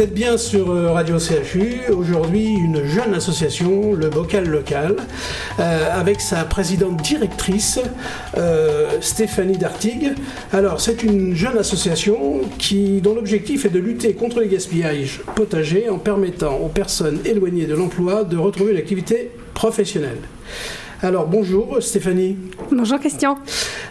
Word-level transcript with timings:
Vous 0.00 0.06
êtes 0.06 0.14
bien 0.14 0.38
sur 0.38 0.70
euh, 0.70 0.92
Radio 0.92 1.18
CHU. 1.18 1.92
Aujourd'hui, 1.92 2.46
une 2.46 2.86
jeune 2.86 3.12
association, 3.12 3.92
le 3.92 4.08
Bocal 4.08 4.48
Local, 4.48 4.96
euh, 5.58 5.88
avec 5.92 6.22
sa 6.22 6.44
présidente 6.44 7.02
directrice, 7.02 7.78
euh, 8.38 8.92
Stéphanie 9.02 9.58
Dartigue. 9.58 10.14
Alors, 10.54 10.80
c'est 10.80 11.02
une 11.02 11.36
jeune 11.36 11.58
association 11.58 12.40
qui, 12.56 13.02
dont 13.02 13.14
l'objectif 13.14 13.66
est 13.66 13.68
de 13.68 13.78
lutter 13.78 14.14
contre 14.14 14.40
les 14.40 14.48
gaspillages 14.48 15.20
potagers 15.36 15.90
en 15.90 15.98
permettant 15.98 16.56
aux 16.56 16.68
personnes 16.68 17.18
éloignées 17.26 17.66
de 17.66 17.74
l'emploi 17.74 18.24
de 18.24 18.38
retrouver 18.38 18.72
l'activité 18.72 19.30
professionnelle. 19.52 20.22
Alors 21.02 21.26
bonjour 21.26 21.76
Stéphanie. 21.80 22.38
Bonjour 22.72 22.98
Christian. 23.00 23.36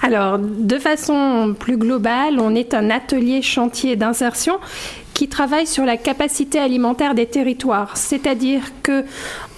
Alors, 0.00 0.38
de 0.38 0.78
façon 0.78 1.56
plus 1.58 1.76
globale, 1.76 2.38
on 2.38 2.54
est 2.54 2.72
un 2.72 2.88
atelier 2.88 3.42
chantier 3.42 3.96
d'insertion 3.96 4.58
qui 5.18 5.26
travaille 5.26 5.66
sur 5.66 5.84
la 5.84 5.96
capacité 5.96 6.60
alimentaire 6.60 7.12
des 7.12 7.26
territoires, 7.26 7.96
c'est-à-dire 7.96 8.62
que 8.84 9.04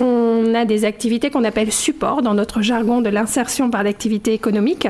on 0.00 0.54
a 0.54 0.64
des 0.64 0.86
activités 0.86 1.28
qu'on 1.28 1.44
appelle 1.44 1.70
support 1.70 2.22
dans 2.22 2.32
notre 2.32 2.62
jargon 2.62 3.02
de 3.02 3.10
l'insertion 3.10 3.68
par 3.68 3.82
l'activité 3.82 4.32
économique. 4.32 4.88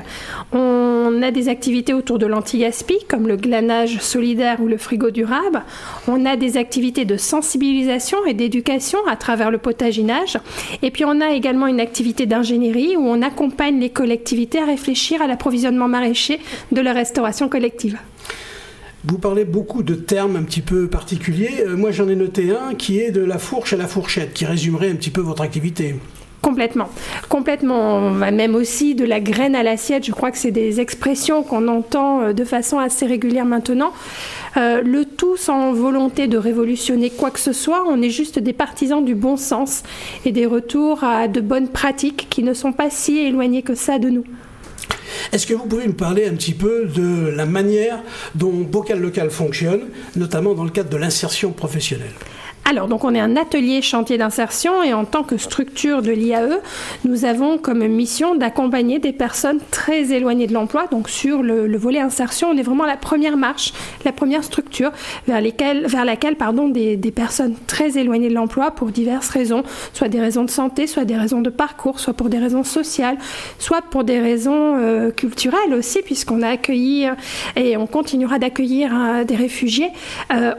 On 0.53 1.23
a 1.25 1.33
des 1.33 1.49
activités 1.49 1.93
autour 1.93 2.21
de 2.21 2.27
l'anti-gaspi 2.27 2.99
comme 3.09 3.27
le 3.27 3.35
glanage 3.35 3.99
solidaire 3.99 4.61
ou 4.61 4.69
le 4.69 4.77
frigo 4.77 5.11
durable. 5.11 5.65
On 6.07 6.25
a 6.25 6.37
des 6.37 6.57
activités 6.57 7.05
de 7.05 7.17
sensibilisation 7.17 8.25
et 8.25 8.35
d'éducation 8.35 9.01
à 9.09 9.17
travers 9.17 9.51
le 9.51 9.59
potaginage. 9.59 10.39
Et 10.83 10.93
puis 10.93 11.05
on 11.05 11.21
a 11.21 11.33
également 11.33 11.67
une 11.67 11.81
activité 11.81 12.27
d'ingénierie 12.27 12.97
où 12.97 13.09
on 13.09 13.23
accompagne 13.23 13.81
les 13.81 13.91
collectivités 13.91 14.61
à 14.61 14.67
réfléchir 14.67 15.21
à 15.21 15.27
l'approvisionnement 15.27 15.89
maraîcher 15.89 16.39
de 16.71 16.81
la 16.81 16.93
restauration 16.93 17.49
collective. 17.49 17.99
Vous 19.05 19.19
parlez 19.19 19.47
beaucoup 19.47 19.83
de 19.83 19.95
termes 19.95 20.37
un 20.37 20.43
petit 20.43 20.61
peu 20.61 20.87
particuliers. 20.87 21.65
Euh, 21.67 21.75
moi, 21.75 21.91
j'en 21.91 22.09
ai 22.09 22.17
noté 22.17 22.51
un 22.51 22.75
qui 22.75 23.01
est 23.01 23.11
de 23.11 23.23
la 23.23 23.39
fourche 23.39 23.73
à 23.73 23.79
la 23.79 23.87
fourchette, 23.87 24.35
qui 24.35 24.45
résumerait 24.45 24.91
un 24.91 24.97
petit 24.97 25.11
peu 25.11 25.23
votre 25.23 25.43
activité. 25.43 25.97
Complètement, 26.43 26.89
complètement. 27.29 28.11
Même 28.11 28.55
aussi 28.55 28.95
de 28.95 29.05
la 29.05 29.21
graine 29.21 29.55
à 29.55 29.63
l'assiette. 29.63 30.05
Je 30.05 30.13
crois 30.13 30.31
que 30.31 30.39
c'est 30.39 30.51
des 30.51 30.81
expressions 30.81 31.43
qu'on 31.43 31.67
entend 31.69 32.21
euh, 32.21 32.33
de 32.35 32.45
façon 32.45 32.79
assez 32.79 33.07
régulière 33.07 33.47
maintenant. 33.47 33.93
Euh, 34.57 34.83
le 34.83 35.07
tout 35.07 35.37
sans 35.37 35.73
volonté 35.73 36.27
de 36.27 36.37
révolutionner 36.37 37.09
quoi 37.09 37.31
que 37.31 37.41
ce 37.41 37.53
soit. 37.53 37.85
On 37.89 38.03
est 38.03 38.11
juste 38.11 38.39
des 38.39 38.53
partisans 38.53 39.03
du 39.03 39.15
bon 39.15 39.39
sens 39.39 39.83
et 40.27 40.33
des 40.33 40.45
retours 40.45 41.05
à 41.05 41.27
de 41.27 41.41
bonnes 41.41 41.69
pratiques 41.69 42.27
qui 42.29 42.43
ne 42.43 42.53
sont 42.53 42.73
pas 42.73 42.91
si 42.91 43.19
éloignées 43.19 43.63
que 43.63 43.75
ça 43.75 43.99
de 43.99 44.11
nous. 44.11 44.25
Est-ce 45.33 45.47
que 45.47 45.55
vous 45.55 45.67
pouvez 45.67 45.87
me 45.87 45.93
parler 45.93 46.27
un 46.27 46.35
petit 46.35 46.55
peu 46.55 46.87
de 46.87 47.29
la 47.29 47.47
manière 47.47 48.03
dont 48.35 48.53
Bocal 48.53 49.01
Local 49.01 49.31
fonctionne, 49.31 49.83
notamment 50.17 50.55
dans 50.55 50.65
le 50.65 50.71
cadre 50.71 50.91
de 50.91 50.97
l'insertion 50.97 51.53
professionnelle? 51.53 52.15
Alors, 52.71 52.87
donc 52.87 53.03
on 53.03 53.17
est 53.17 53.21
un 53.21 53.37
atelier 53.37 53.83
chantier 53.83 54.17
d'insertion 54.17 54.81
et 54.85 54.95
en 54.95 55.05
tant 55.05 55.25
que 55.25 55.37
structure 55.37 56.03
de 56.03 56.13
l'IAE, 56.13 56.61
nous 57.05 57.25
avons 57.25 57.59
comme 57.59 57.85
mission 57.89 58.37
d'accompagner 58.37 59.01
des 59.01 59.11
personnes 59.13 59.59
très 59.73 60.13
éloignées 60.13 60.47
de 60.47 60.55
l'emploi. 60.55 60.87
Donc 60.93 61.09
sur 61.09 61.43
le, 61.43 61.77
volet 61.77 61.99
insertion, 61.99 62.51
on 62.51 62.57
est 62.57 62.63
vraiment 62.63 62.87
la 62.87 62.97
première 62.97 63.37
marche, 63.37 63.73
la 64.05 64.13
première 64.13 64.45
structure 64.45 64.93
vers, 65.27 65.41
lesquelles, 65.41 65.85
vers 65.89 66.05
laquelle 66.05 66.37
pardon, 66.37 66.69
des, 66.69 66.97
personnes 67.11 67.57
très 67.67 67.99
éloignées 67.99 68.29
de 68.29 68.35
l'emploi 68.35 68.71
pour 68.71 68.93
diverses 68.93 69.31
raisons, 69.31 69.65
soit 69.93 70.07
des 70.07 70.21
raisons 70.21 70.45
de 70.45 70.51
santé, 70.51 70.87
soit 70.87 71.05
des 71.05 71.17
raisons 71.17 71.41
de 71.41 71.51
parcours, 71.51 71.99
soit 71.99 72.15
pour 72.15 72.29
des 72.29 72.39
raisons 72.39 72.63
sociales, 72.63 73.19
soit 73.59 73.83
pour 73.83 74.05
des 74.05 74.21
raisons 74.21 74.77
euh, 74.77 75.11
culturelles 75.11 75.75
aussi, 75.77 76.03
puisqu'on 76.03 76.43
a 76.43 76.51
accueilli 76.51 77.09
euh, 77.09 77.15
et 77.57 77.77
on 77.77 77.89
continuera 77.89 78.39
d'accueillir 78.39 78.93
euh, 78.95 79.25
des 79.25 79.35
réfugiés, 79.35 79.89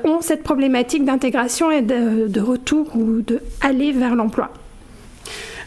ont 0.04 0.20
cette 0.20 0.44
problématique 0.44 1.06
d'intégration 1.06 1.72
et 1.72 1.82
de 1.82 2.01
de, 2.02 2.42
retour 2.42 2.96
ou 2.96 3.22
de 3.22 3.40
aller 3.62 3.92
vers 3.92 4.16
l'emploi. 4.16 4.52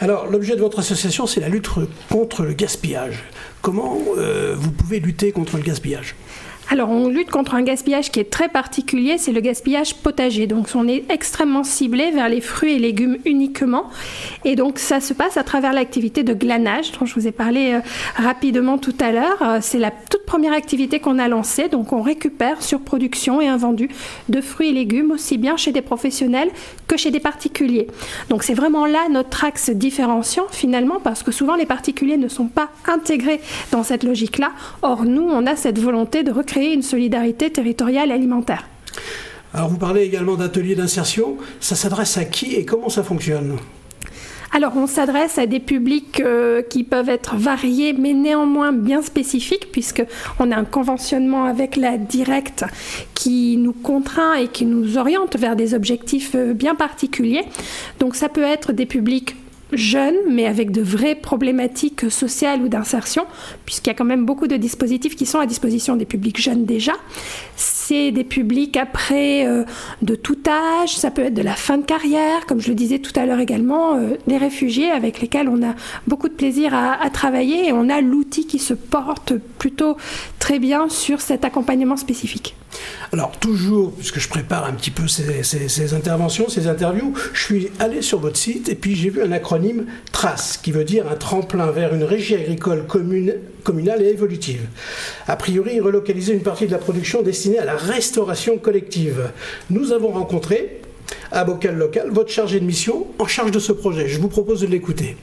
Alors, 0.00 0.26
l'objet 0.26 0.56
de 0.56 0.60
votre 0.60 0.80
association, 0.80 1.26
c'est 1.26 1.40
la 1.40 1.48
lutte 1.48 1.68
contre 2.10 2.42
le 2.42 2.52
gaspillage. 2.52 3.24
Comment 3.62 3.98
euh, 4.18 4.54
vous 4.58 4.70
pouvez 4.70 5.00
lutter 5.00 5.32
contre 5.32 5.56
le 5.56 5.62
gaspillage? 5.62 6.14
Alors, 6.70 6.88
on 6.88 7.08
lutte 7.08 7.30
contre 7.30 7.54
un 7.54 7.62
gaspillage 7.62 8.10
qui 8.10 8.20
est 8.20 8.30
très 8.30 8.48
particulier, 8.48 9.19
c'est 9.19 9.32
le 9.32 9.41
gaspillage 9.41 9.97
potager. 9.97 10.47
Donc, 10.47 10.69
on 10.75 10.88
est 10.88 11.04
extrêmement 11.10 11.62
ciblé 11.62 12.10
vers 12.10 12.28
les 12.28 12.41
fruits 12.41 12.72
et 12.72 12.78
légumes 12.78 13.19
uniquement. 13.26 13.91
Et 14.44 14.56
donc, 14.56 14.78
ça 14.78 15.00
se 15.00 15.12
passe 15.12 15.36
à 15.36 15.44
travers 15.44 15.75
l'activité 15.75 16.22
de 16.22 16.32
glanage, 16.32 16.92
dont 16.92 17.04
je 17.04 17.14
vous 17.14 17.26
ai 17.26 17.32
parlé 17.32 17.75
euh, 17.75 17.80
rapidement 18.16 18.78
tout 18.78 18.94
à 18.98 19.12
l'heure. 19.12 19.42
Euh, 19.42 19.58
c'est 19.60 19.78
la 19.78 19.91
toute 19.91 20.25
première 20.25 20.54
activité 20.54 21.00
qu'on 21.00 21.19
a 21.19 21.28
lancée. 21.28 21.69
Donc, 21.69 21.92
on 21.92 22.00
récupère 22.00 22.62
sur 22.62 22.81
production 22.81 23.42
et 23.42 23.46
invendu 23.46 23.91
de 24.31 24.41
fruits 24.41 24.70
et 24.70 24.72
légumes, 24.72 25.10
aussi 25.10 25.36
bien 25.36 25.58
chez 25.58 25.70
des 25.70 25.82
professionnels 25.82 26.50
que 26.88 26.96
chez 26.96 27.10
des 27.10 27.20
particuliers. 27.20 27.88
Donc, 28.31 28.42
c'est 28.42 28.54
vraiment 28.54 28.86
là 28.86 29.00
notre 29.10 29.44
axe 29.44 29.69
différenciant, 29.69 30.46
finalement, 30.50 30.98
parce 30.98 31.22
que 31.22 31.31
souvent, 31.31 31.56
les 31.56 31.66
particuliers 31.66 32.16
ne 32.16 32.28
sont 32.28 32.48
pas 32.48 32.70
intégrés 32.86 33.41
dans 33.70 33.82
cette 33.82 34.02
logique-là. 34.02 34.52
Or, 34.81 35.04
nous, 35.04 35.28
on 35.28 35.46
a 35.46 35.56
cette 35.56 35.78
volonté 35.78 36.22
de 36.22 36.32
recréer 36.32 36.53
créer 36.54 36.72
une 36.72 36.82
solidarité 36.82 37.50
territoriale 37.50 38.12
alimentaire. 38.12 38.69
Alors 39.53 39.69
vous 39.69 39.76
parlez 39.76 40.03
également 40.03 40.37
d'ateliers 40.37 40.76
d'insertion. 40.76 41.37
Ça 41.59 41.75
s'adresse 41.75 42.16
à 42.16 42.25
qui 42.25 42.54
et 42.54 42.65
comment 42.65 42.88
ça 42.88 43.03
fonctionne? 43.03 43.56
Alors, 44.53 44.76
on 44.76 44.87
s'adresse 44.87 45.37
à 45.38 45.47
des 45.47 45.59
publics 45.59 46.20
euh, 46.20 46.62
qui 46.62 46.84
peuvent 46.84 47.09
être 47.09 47.34
variés, 47.34 47.93
mais 47.93 48.12
néanmoins 48.12 48.72
bien 48.72 49.03
spécifiques, 49.03 49.72
puisqu'on 49.72 50.53
a 50.53 50.56
un 50.56 50.64
conventionnement 50.64 51.43
avec 51.43 51.75
la 51.75 51.98
directe 51.98 52.64
qui 53.14 53.56
nous 53.56 53.72
contraint 53.72 54.34
et 54.34 54.47
qui 54.47 54.64
nous 54.64 54.97
oriente 54.97 55.37
vers 55.37 55.56
des 55.56 55.75
objectifs 55.75 56.37
euh, 56.37 56.53
bien 56.53 56.76
particuliers. 56.76 57.43
Donc, 57.98 58.14
ça 58.14 58.28
peut 58.28 58.44
être 58.44 58.73
des 58.73 58.87
publics 58.87 59.34
jeunes, 59.76 60.17
mais 60.29 60.47
avec 60.47 60.71
de 60.71 60.82
vraies 60.82 61.15
problématiques 61.15 62.11
sociales 62.11 62.62
ou 62.62 62.69
d'insertion, 62.69 63.26
puisqu'il 63.65 63.91
y 63.91 63.93
a 63.93 63.94
quand 63.94 64.05
même 64.05 64.25
beaucoup 64.25 64.47
de 64.47 64.56
dispositifs 64.56 65.17
qui 65.17 65.26
sont 65.26 65.38
à 65.38 65.47
disposition 65.47 65.97
des 65.97 66.05
publics 66.05 66.41
jeunes 66.41 66.65
déjà. 66.65 66.93
C'est 67.56 68.11
des 68.11 68.25
publics 68.25 68.76
après 68.76 69.47
euh, 69.47 69.65
de 70.03 70.15
tout 70.15 70.38
âge, 70.47 70.97
ça 70.97 71.11
peut 71.11 71.23
être 71.23 71.35
de 71.35 71.43
la 71.43 71.55
fin 71.55 71.79
de 71.79 71.85
carrière, 71.85 72.47
comme 72.47 72.61
je 72.61 72.69
le 72.69 72.75
disais 72.75 72.99
tout 72.99 73.12
à 73.19 73.26
l'heure 73.26 73.41
également, 73.41 73.97
euh, 73.97 74.17
des 74.26 74.37
réfugiés 74.37 74.91
avec 74.91 75.21
lesquels 75.21 75.49
on 75.49 75.62
a 75.62 75.75
beaucoup 76.06 76.29
de 76.29 76.35
plaisir 76.35 76.75
à, 76.75 76.93
à 77.03 77.11
travailler 77.11 77.69
et 77.69 77.73
on 77.73 77.88
a 77.88 78.00
l'outil 78.00 78.47
qui 78.47 78.59
se 78.59 78.75
porte 78.75 79.35
plutôt 79.59 79.97
très 80.38 80.59
bien 80.59 80.88
sur 80.88 81.21
cet 81.21 81.44
accompagnement 81.44 81.97
spécifique. 81.97 82.55
Alors 83.12 83.32
toujours, 83.38 83.93
puisque 83.93 84.19
je 84.19 84.29
prépare 84.29 84.65
un 84.65 84.73
petit 84.73 84.91
peu 84.91 85.06
ces, 85.06 85.94
interventions, 85.94 86.49
ces 86.49 86.67
interviews, 86.67 87.15
je 87.32 87.41
suis 87.41 87.71
allé 87.79 88.03
sur 88.03 88.19
votre 88.19 88.37
site 88.37 88.69
et 88.69 88.75
puis 88.75 88.97
j'ai 88.97 89.11
vu 89.11 89.23
un 89.23 89.32
acronyme 89.32 89.87
TRACE, 90.12 90.59
qui 90.62 90.73
veut 90.73 90.85
dire 90.85 91.09
un 91.11 91.15
tremplin 91.15 91.71
vers 91.71 91.94
une 91.94 92.05
régie 92.05 92.35
agricole 92.35 92.87
communale 92.87 94.03
et 94.03 94.09
évolutive. 94.09 94.67
A 95.29 95.37
priori, 95.37 95.79
relocaliser 95.81 96.32
une 96.32 96.43
partie 96.43 96.67
de 96.67 96.73
la 96.73 96.79
production 96.79 97.23
destinée 97.23 97.59
à 97.59 97.65
la 97.65 97.76
restauration 97.76 98.59
collective. 98.59 99.31
Nous 99.71 99.93
avons 99.93 100.09
rencontré 100.09 100.81
à 101.31 101.44
Bocal 101.44 101.76
Local 101.76 102.11
votre 102.11 102.31
chargé 102.31 102.61
de 102.61 102.65
mission 102.65 103.06
en 103.19 103.26
charge 103.26 103.50
de 103.50 103.59
ce 103.59 103.73
projet. 103.73 104.09
Je 104.09 104.21
vous 104.21 104.29
propose 104.29 104.61
de 104.61 104.67
l'écouter. 104.67 105.17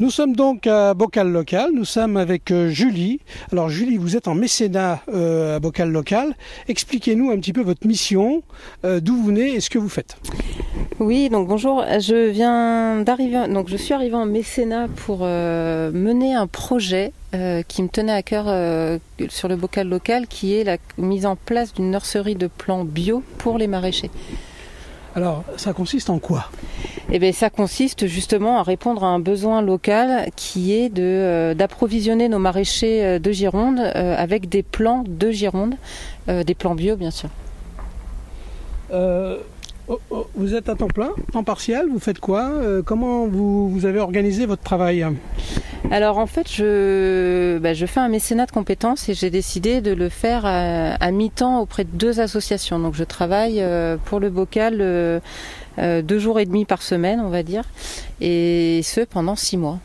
Nous 0.00 0.10
sommes 0.10 0.34
donc 0.34 0.66
à 0.66 0.92
Bocal 0.92 1.30
Local, 1.30 1.70
nous 1.72 1.84
sommes 1.84 2.16
avec 2.16 2.50
euh, 2.50 2.68
Julie. 2.68 3.20
Alors 3.52 3.68
Julie, 3.68 3.96
vous 3.96 4.16
êtes 4.16 4.26
en 4.26 4.34
mécénat 4.34 5.00
euh, 5.08 5.54
à 5.54 5.60
Bocal 5.60 5.88
Local. 5.88 6.34
Expliquez-nous 6.66 7.30
un 7.30 7.36
petit 7.36 7.52
peu 7.52 7.60
votre 7.60 7.86
mission, 7.86 8.42
euh, 8.84 8.98
d'où 8.98 9.14
vous 9.14 9.26
venez 9.26 9.54
et 9.54 9.60
ce 9.60 9.70
que 9.70 9.78
vous 9.78 9.88
faites. 9.88 10.16
Oui, 10.98 11.28
donc 11.28 11.46
bonjour. 11.46 11.84
Je 12.00 12.28
viens 12.28 13.02
d'arriver, 13.02 13.46
donc 13.46 13.68
je 13.68 13.76
suis 13.76 13.94
arrivée 13.94 14.16
en 14.16 14.26
mécénat 14.26 14.88
pour 14.88 15.20
mener 15.20 16.34
un 16.34 16.48
projet 16.48 17.12
qui 17.68 17.82
me 17.82 17.88
tenait 17.88 18.12
à 18.12 18.22
cœur 18.22 18.46
sur 19.28 19.48
le 19.48 19.56
bocal 19.56 19.88
local, 19.88 20.26
qui 20.26 20.54
est 20.54 20.64
la 20.64 20.76
mise 20.98 21.26
en 21.26 21.36
place 21.36 21.72
d'une 21.72 21.92
nurserie 21.92 22.34
de 22.34 22.48
plants 22.48 22.84
bio 22.84 23.22
pour 23.38 23.58
les 23.58 23.68
maraîchers. 23.68 24.10
Alors, 25.14 25.44
ça 25.56 25.72
consiste 25.72 26.10
en 26.10 26.18
quoi? 26.18 26.50
Eh 27.10 27.18
bien, 27.18 27.32
ça 27.32 27.50
consiste 27.50 28.06
justement 28.06 28.58
à 28.58 28.62
répondre 28.62 29.04
à 29.04 29.08
un 29.08 29.20
besoin 29.20 29.62
local 29.62 30.30
qui 30.34 30.74
est 30.74 30.88
de 30.88 31.54
d'approvisionner 31.56 32.28
nos 32.28 32.38
maraîchers 32.38 33.20
de 33.20 33.32
Gironde 33.32 33.78
avec 33.78 34.48
des 34.48 34.62
plants 34.62 35.04
de 35.06 35.30
Gironde, 35.30 35.74
des 36.26 36.54
plants 36.54 36.74
bio 36.74 36.96
bien 36.96 37.10
sûr. 37.10 37.28
Oh, 39.86 40.00
oh, 40.10 40.26
vous 40.34 40.54
êtes 40.54 40.70
à 40.70 40.74
temps 40.74 40.86
plein, 40.86 41.10
temps 41.30 41.44
partiel, 41.44 41.88
vous 41.90 41.98
faites 41.98 42.18
quoi? 42.18 42.44
Euh, 42.44 42.80
Comment 42.82 43.26
vous, 43.26 43.84
avez 43.84 44.00
organisé 44.00 44.46
votre 44.46 44.62
travail? 44.62 45.06
Alors 45.94 46.18
en 46.18 46.26
fait, 46.26 46.50
je, 46.50 47.58
bah, 47.58 47.72
je 47.72 47.86
fais 47.86 48.00
un 48.00 48.08
mécénat 48.08 48.46
de 48.46 48.50
compétences 48.50 49.08
et 49.08 49.14
j'ai 49.14 49.30
décidé 49.30 49.80
de 49.80 49.92
le 49.92 50.08
faire 50.08 50.44
à, 50.44 51.10
mi-temps 51.12 51.60
auprès 51.60 51.84
de 51.84 51.90
deux 51.92 52.18
associations. 52.18 52.80
Donc 52.80 52.94
je 52.94 53.04
travaille 53.04 53.60
euh, 53.60 53.96
pour 54.04 54.18
le 54.18 54.28
bocal 54.28 54.78
euh, 54.80 55.20
deux 55.78 56.18
jours 56.18 56.40
et 56.40 56.46
demi 56.46 56.64
par 56.64 56.82
semaine, 56.82 57.20
on 57.20 57.28
va 57.28 57.44
dire, 57.44 57.62
et 58.20 58.80
ce 58.82 59.02
pendant 59.02 59.36
six 59.36 59.56
mois. 59.56 59.78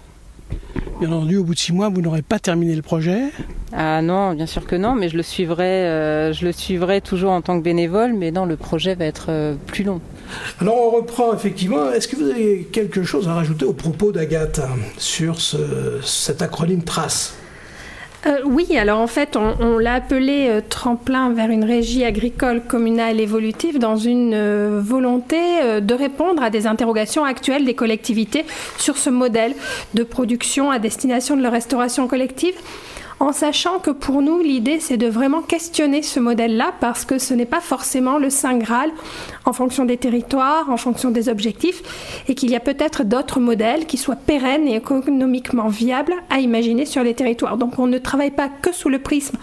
Bien 0.99 1.11
entendu, 1.11 1.37
au 1.37 1.43
bout 1.43 1.53
de 1.53 1.59
six 1.59 1.73
mois, 1.73 1.89
vous 1.89 2.01
n'aurez 2.01 2.21
pas 2.21 2.39
terminé 2.39 2.75
le 2.75 2.81
projet 2.81 3.29
Ah 3.71 4.01
non, 4.01 4.33
bien 4.33 4.45
sûr 4.45 4.65
que 4.65 4.75
non, 4.75 4.95
mais 4.95 5.09
je 5.09 5.15
le 5.15 5.23
suivrai, 5.23 5.85
euh, 5.85 6.33
je 6.33 6.43
le 6.43 6.51
suivrai 6.51 7.01
toujours 7.01 7.31
en 7.31 7.41
tant 7.41 7.57
que 7.57 7.63
bénévole, 7.63 8.13
mais 8.13 8.31
non, 8.31 8.45
le 8.45 8.57
projet 8.57 8.95
va 8.95 9.05
être 9.05 9.27
euh, 9.29 9.55
plus 9.67 9.83
long. 9.83 10.01
Alors 10.59 10.75
on 10.79 10.89
reprend 10.97 11.33
effectivement. 11.33 11.91
Est-ce 11.91 12.07
que 12.07 12.15
vous 12.15 12.29
avez 12.29 12.67
quelque 12.71 13.03
chose 13.03 13.27
à 13.27 13.33
rajouter 13.33 13.65
au 13.65 13.73
propos 13.73 14.11
d'Agathe 14.11 14.61
sur 14.97 15.37
cet 16.03 16.41
acronyme 16.41 16.83
TRACE 16.83 17.35
euh, 18.25 18.39
oui, 18.43 18.77
alors 18.77 18.99
en 18.99 19.07
fait, 19.07 19.37
on, 19.37 19.77
l'a 19.77 19.93
appelé 19.93 20.47
euh, 20.49 20.61
tremplin 20.67 21.31
vers 21.31 21.49
une 21.49 21.63
régie 21.63 22.03
agricole 22.03 22.61
communale 22.61 23.19
évolutive 23.19 23.79
dans 23.79 23.95
une 23.95 24.33
euh, 24.33 24.81
volonté 24.83 25.37
de 25.81 25.93
répondre 25.93 26.43
à 26.43 26.49
des 26.49 26.67
interrogations 26.67 27.23
actuelles 27.23 27.65
des 27.65 27.75
collectivités 27.75 28.45
sur 28.77 28.97
ce 28.97 29.09
modèle 29.09 29.53
de 29.93 30.03
production 30.03 30.69
à 30.69 30.79
destination 30.79 31.37
de 31.37 31.41
la 31.41 31.49
restauration 31.49 32.07
collective 32.07 32.55
en 33.19 33.33
sachant 33.33 33.79
que 33.79 33.91
pour 33.91 34.21
nous, 34.21 34.39
l'idée, 34.39 34.79
c'est 34.79 34.97
de 34.97 35.07
vraiment 35.07 35.41
questionner 35.41 36.01
ce 36.01 36.19
modèle-là, 36.19 36.73
parce 36.79 37.05
que 37.05 37.19
ce 37.19 37.33
n'est 37.33 37.45
pas 37.45 37.59
forcément 37.59 38.17
le 38.17 38.29
Saint 38.29 38.57
Graal 38.57 38.91
en 39.45 39.53
fonction 39.53 39.85
des 39.85 39.97
territoires, 39.97 40.69
en 40.69 40.77
fonction 40.77 41.11
des 41.11 41.27
objectifs, 41.27 42.23
et 42.27 42.35
qu'il 42.35 42.49
y 42.49 42.55
a 42.55 42.59
peut-être 42.59 43.03
d'autres 43.03 43.39
modèles 43.39 43.85
qui 43.87 43.97
soient 43.97 44.15
pérennes 44.15 44.67
et 44.67 44.75
économiquement 44.75 45.67
viables 45.67 46.13
à 46.29 46.39
imaginer 46.39 46.85
sur 46.85 47.03
les 47.03 47.13
territoires. 47.13 47.57
Donc 47.57 47.77
on 47.77 47.87
ne 47.87 47.97
travaille 47.97 48.31
pas 48.31 48.49
que 48.49 48.71
sous 48.71 48.89
le 48.89 48.99
prisme 48.99 49.37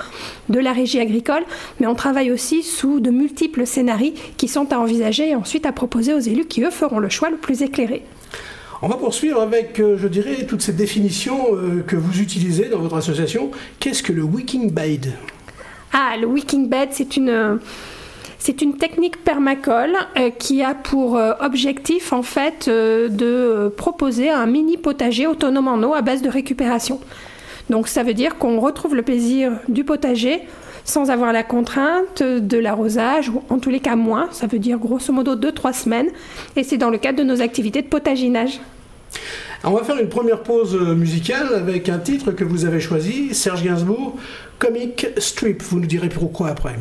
de 0.49 0.59
la 0.59 0.73
régie 0.73 1.01
agricole, 1.01 1.45
mais 1.81 1.87
on 1.87 1.95
travaille 1.95 2.31
aussi 2.31 2.63
sous 2.63 3.01
de 3.01 3.11
multiples 3.11 3.67
scénarios 3.67 3.97
qui 4.37 4.49
sont 4.49 4.73
à 4.73 4.79
envisager 4.79 5.31
et 5.31 5.35
ensuite 5.35 5.67
à 5.67 5.73
proposer 5.73 6.15
aux 6.15 6.19
élus 6.19 6.47
qui, 6.47 6.63
eux, 6.63 6.71
feront 6.71 6.99
le 6.99 7.09
choix 7.09 7.31
le 7.31 7.37
plus 7.37 7.63
éclairé. 7.63 8.03
On 8.87 8.89
va 8.89 8.99
poursuivre 8.99 9.41
avec, 9.41 9.81
euh, 9.81 9.99
je 9.99 10.07
dirais, 10.07 10.47
toutes 10.47 10.63
ces 10.63 10.73
définitions 10.73 11.49
euh, 11.51 11.83
que 11.85 11.97
vous 11.97 12.21
utilisez 12.21 12.69
dans 12.69 12.79
votre 12.79 12.95
association. 12.95 13.51
Qu'est-ce 13.81 14.01
que 14.01 14.13
le 14.13 14.23
wicking 14.23 14.71
bed 14.71 15.13
Ah, 15.93 16.15
le 16.17 16.29
wicking 16.29 16.69
bed, 16.69 16.91
c'est 16.93 17.17
une... 17.17 17.59
C'est 18.39 18.63
une 18.63 18.77
technique 18.77 19.25
permacole 19.25 19.97
euh, 20.17 20.31
qui 20.31 20.63
a 20.63 20.73
pour 20.75 21.19
objectif 21.41 22.13
en 22.13 22.23
fait 22.23 22.69
de 22.69 23.75
proposer 23.77 24.31
un 24.31 24.47
mini 24.47 24.77
potager 24.77 25.27
autonome 25.27 25.67
en 25.67 25.83
eau 25.83 25.95
à 25.95 26.03
base 26.03 26.23
de 26.23 26.29
récupération. 26.29 27.01
Donc 27.71 27.89
ça 27.89 28.05
veut 28.05 28.15
dire 28.15 28.39
qu'on 28.39 28.61
retrouve 28.61 28.95
le 28.95 29.03
plaisir 29.03 29.51
du 29.67 29.83
potager 29.83 30.43
sans 30.85 31.11
avoir 31.11 31.33
la 31.33 31.43
contrainte 31.43 32.23
de 32.23 32.59
l'arrosage, 32.59 33.31
ou 33.31 33.43
en 33.49 33.59
tous 33.59 33.71
les 33.71 33.81
cas 33.81 33.97
moins, 33.97 34.29
ça 34.31 34.47
veut 34.47 34.61
dire 34.61 34.79
grosso 34.79 35.13
modo 35.13 35.35
2-3 35.35 35.73
semaines, 35.73 36.11
et 36.55 36.63
c'est 36.63 36.79
dans 36.79 36.91
le 36.91 36.99
cadre 36.99 37.19
de 37.19 37.25
nos 37.25 37.43
activités 37.43 37.83
de 37.83 37.89
potaginage. 37.89 38.61
On 39.65 39.73
va 39.73 39.83
faire 39.83 39.99
une 39.99 40.09
première 40.09 40.43
pause 40.43 40.75
musicale 40.75 41.55
avec 41.55 41.89
un 41.89 41.99
titre 41.99 42.33
que 42.33 42.45
vous 42.45 42.65
avez 42.65 42.81
choisi, 42.81 43.35
Serge 43.35 43.65
Gainsbourg, 43.65 44.17
Comic 44.59 45.09
Strip. 45.19 45.63
Vous 45.63 45.81
nous 45.81 45.87
direz 45.87 46.09
pourquoi 46.09 46.49
après. 46.51 46.77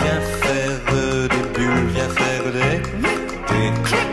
Viens 0.00 0.20
faire 0.20 1.28
des 1.28 1.58
bulles, 1.58 1.88
viens 1.94 2.08
faire 2.08 2.52
des... 2.52 4.11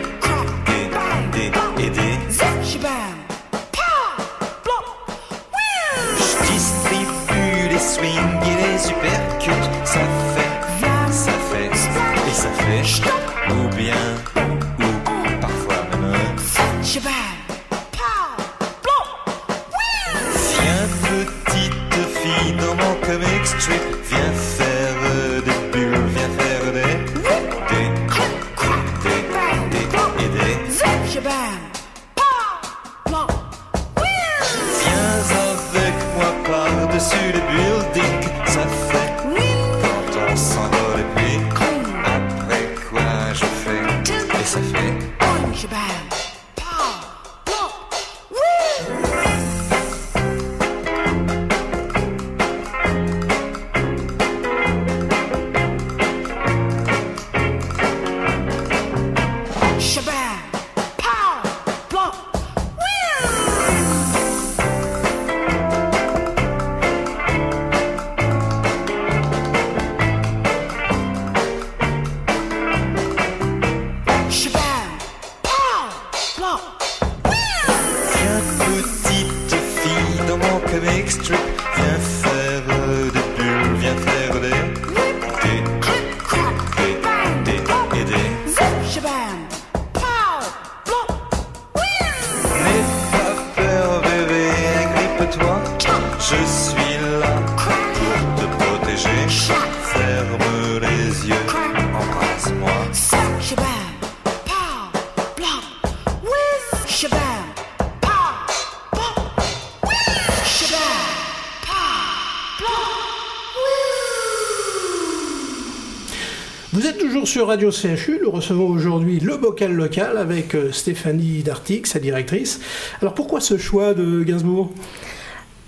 Radio 117.50 117.72
CHU, 117.72 118.20
nous 118.22 118.30
recevons 118.30 118.68
aujourd'hui 118.68 119.20
le 119.20 119.36
bocal 119.36 119.74
local 119.74 120.20
avec 120.20 120.54
euh, 120.54 120.72
Stéphanie 120.72 121.42
Dartic, 121.42 121.88
sa 121.88 121.98
directrice. 121.98 122.62
Alors 123.02 123.16
pourquoi 123.16 123.42
ce 123.42 123.58
choix 123.58 123.96
de 123.96 124.22
Gainsbourg? 124.22 124.70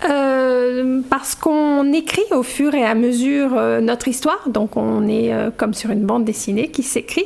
Euh, 0.08 1.00
parce 1.10 1.34
qu'on 1.34 1.92
écrit 1.92 2.22
au 2.30 2.44
fur 2.44 2.72
et 2.76 2.84
à 2.84 2.94
mesure 2.94 3.58
euh, 3.58 3.80
notre 3.80 4.06
histoire, 4.06 4.48
donc 4.48 4.76
on 4.76 5.08
est 5.08 5.32
comme 5.56 5.74
sur 5.74 5.90
une 5.90 6.06
bande 6.06 6.24
dessinée 6.24 6.68
qui 6.70 6.84
s'écrit, 6.84 7.24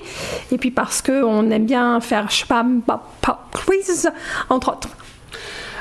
et 0.51 0.57
puis 0.57 0.71
parce 0.71 1.03
qu'on 1.03 1.51
aime 1.51 1.67
bien 1.67 2.01
faire 2.01 2.33
spam, 2.33 2.81
quiz, 3.53 4.11
entre 4.49 4.71
autres. 4.71 4.89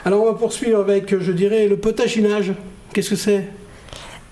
Alors 0.04 0.24
on 0.24 0.26
va 0.26 0.34
poursuivre 0.34 0.82
avec, 0.82 1.18
je 1.18 1.32
dirais, 1.32 1.70
le 1.70 1.78
potaginage. 1.78 2.52
Qu'est-ce 2.92 3.12
que 3.12 3.16
c'est? 3.16 3.46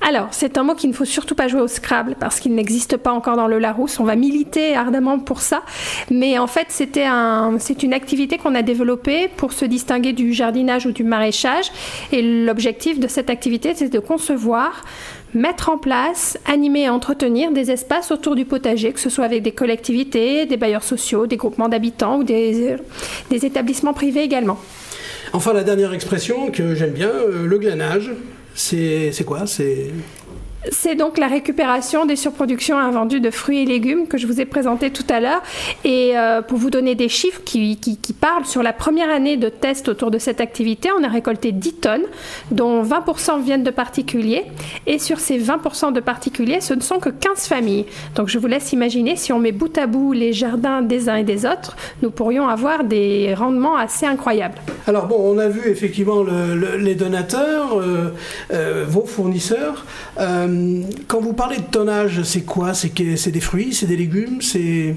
Alors, 0.06 0.28
c'est 0.32 0.58
un 0.58 0.64
mot 0.64 0.76
qu'il 0.76 0.90
ne 0.90 0.96
faut 0.96 1.06
surtout 1.06 1.34
pas 1.34 1.48
jouer 1.48 1.62
au 1.62 1.68
Scrabble 1.70 2.16
parce 2.20 2.42
qu'il 2.42 2.54
n'existe 2.54 2.98
pas 2.98 3.14
encore 3.14 3.38
dans 3.38 3.48
le 3.48 3.58
Larousse. 3.58 4.02
On 4.02 4.04
va 4.04 4.18
militer 4.18 4.76
ardemment 4.76 5.18
pour 5.18 5.40
ça. 5.40 5.64
Mais 6.12 6.38
en 6.38 6.48
fait, 6.48 6.66
c'était 6.68 7.06
un, 7.06 7.58
c'est 7.58 7.84
une 7.84 7.94
activité 7.94 8.38
qu'on 8.38 8.54
a 8.54 8.64
développée 8.64 9.30
pour 9.38 9.54
se 9.54 9.64
distinguer 9.64 10.12
du 10.12 10.34
jardinage 10.34 10.86
ou 10.86 10.92
du 10.92 11.06
maraîchage. 11.06 11.72
Et 12.12 12.22
l'objectif 12.22 13.00
de 13.00 13.08
cette 13.08 13.30
activité, 13.30 13.74
c'est 13.76 13.88
de 13.88 14.00
concevoir 14.00 14.84
mettre 15.34 15.70
en 15.70 15.78
place, 15.78 16.38
animer 16.46 16.82
et 16.82 16.90
entretenir 16.90 17.52
des 17.52 17.72
espaces 17.72 18.12
autour 18.12 18.36
du 18.36 18.44
potager, 18.44 18.92
que 18.92 19.00
ce 19.00 19.10
soit 19.10 19.26
avec 19.26 19.42
des 19.42 19.54
collectivités, 19.54 20.46
des 20.46 20.58
bailleurs 20.58 20.84
sociaux, 20.84 21.28
des 21.28 21.38
groupements 21.38 21.70
d'habitants 21.70 22.18
ou 22.18 22.24
des, 22.24 22.76
des, 23.30 23.46
établissements 23.46 23.94
privés 23.94 24.22
également. 24.22 24.60
Enfin, 25.32 25.54
la 25.54 25.64
dernière 25.64 25.94
expression 25.94 26.52
que 26.52 26.76
j'aime 26.76 26.92
bien, 26.92 27.08
euh, 27.08 27.48
le 27.48 27.58
glanage. 27.58 28.12
C'est 28.56 29.26
quoi? 29.26 29.46
C'est 30.72 30.96
donc 30.96 31.18
la 31.18 31.28
récupération 31.28 32.06
des 32.06 32.16
surproductions 32.16 32.78
invendues 32.78 33.20
de 33.20 33.30
fruits 33.32 33.64
et 33.64 33.66
légumes 33.66 34.08
que 34.08 34.18
je 34.18 34.28
vous 34.28 34.40
ai 34.40 34.46
présenté 34.46 34.92
tout 34.92 35.06
à 35.10 35.20
l'heure. 35.20 35.42
Et 35.84 36.18
euh, 36.18 36.42
pour 36.42 36.58
vous 36.58 36.70
donner 36.70 36.96
des 36.96 37.10
chiffres 37.10 37.42
qui, 37.44 37.78
parlent, 38.20 38.46
sur 38.46 38.64
la 38.64 38.74
première 38.74 39.10
année 39.10 39.38
de 39.38 39.50
test 39.50 39.90
autour 39.90 40.12
de 40.12 40.18
cette 40.18 40.42
activité, 40.42 40.90
on 40.98 41.04
a 41.04 41.08
récolté 41.08 41.52
10 41.52 41.74
tonnes, 41.76 42.06
dont 42.52 42.84
20% 42.84 43.44
viennent 43.44 43.64
de 43.64 43.72
particuliers. 43.72 44.46
Et 44.88 45.00
sur 45.00 45.20
ces 45.20 45.40
20% 45.40 45.94
de 45.94 46.00
particuliers, 46.00 46.62
ce 46.62 46.74
ne 46.74 46.82
sont 46.82 47.00
que 47.00 47.10
15 47.10 47.48
familles. 47.48 47.86
Donc 48.16 48.30
je 48.30 48.38
vous 48.38 48.48
laisse 48.48 48.72
imaginer, 48.74 49.16
si 49.16 49.34
on 49.34 49.40
met 49.40 49.52
bout 49.52 49.78
à 49.78 49.88
bout 49.88 50.14
les 50.14 50.34
jardins 50.34 50.82
des 50.82 51.10
uns 51.10 51.16
et 51.16 51.24
des 51.24 51.46
autres, 51.46 51.76
nous 52.02 52.12
pourrions 52.12 52.48
avoir 52.48 52.84
des 52.84 53.34
rendements 53.34 53.76
assez 53.76 54.06
incroyables. 54.06 54.58
Alors 54.88 55.08
bon, 55.08 55.18
on 55.20 55.38
a 55.38 55.48
vu 55.48 55.70
effectivement 55.70 56.24
les 56.78 56.96
donateurs, 56.96 57.80
euh, 57.80 58.14
euh, 58.54 58.86
vos 58.88 59.06
fournisseurs. 59.06 59.86
Quand 61.08 61.22
vous 61.22 61.34
parlez 61.34 61.58
de 61.58 61.64
tonnage, 61.64 62.24
c'est 62.24 62.46
quoi? 62.46 62.74
C'est 62.74 62.94
des 62.94 63.42
fruits, 63.42 63.74
c'est 63.74 63.88
des 63.88 63.98
légumes, 63.98 64.42
c'est... 64.42 64.96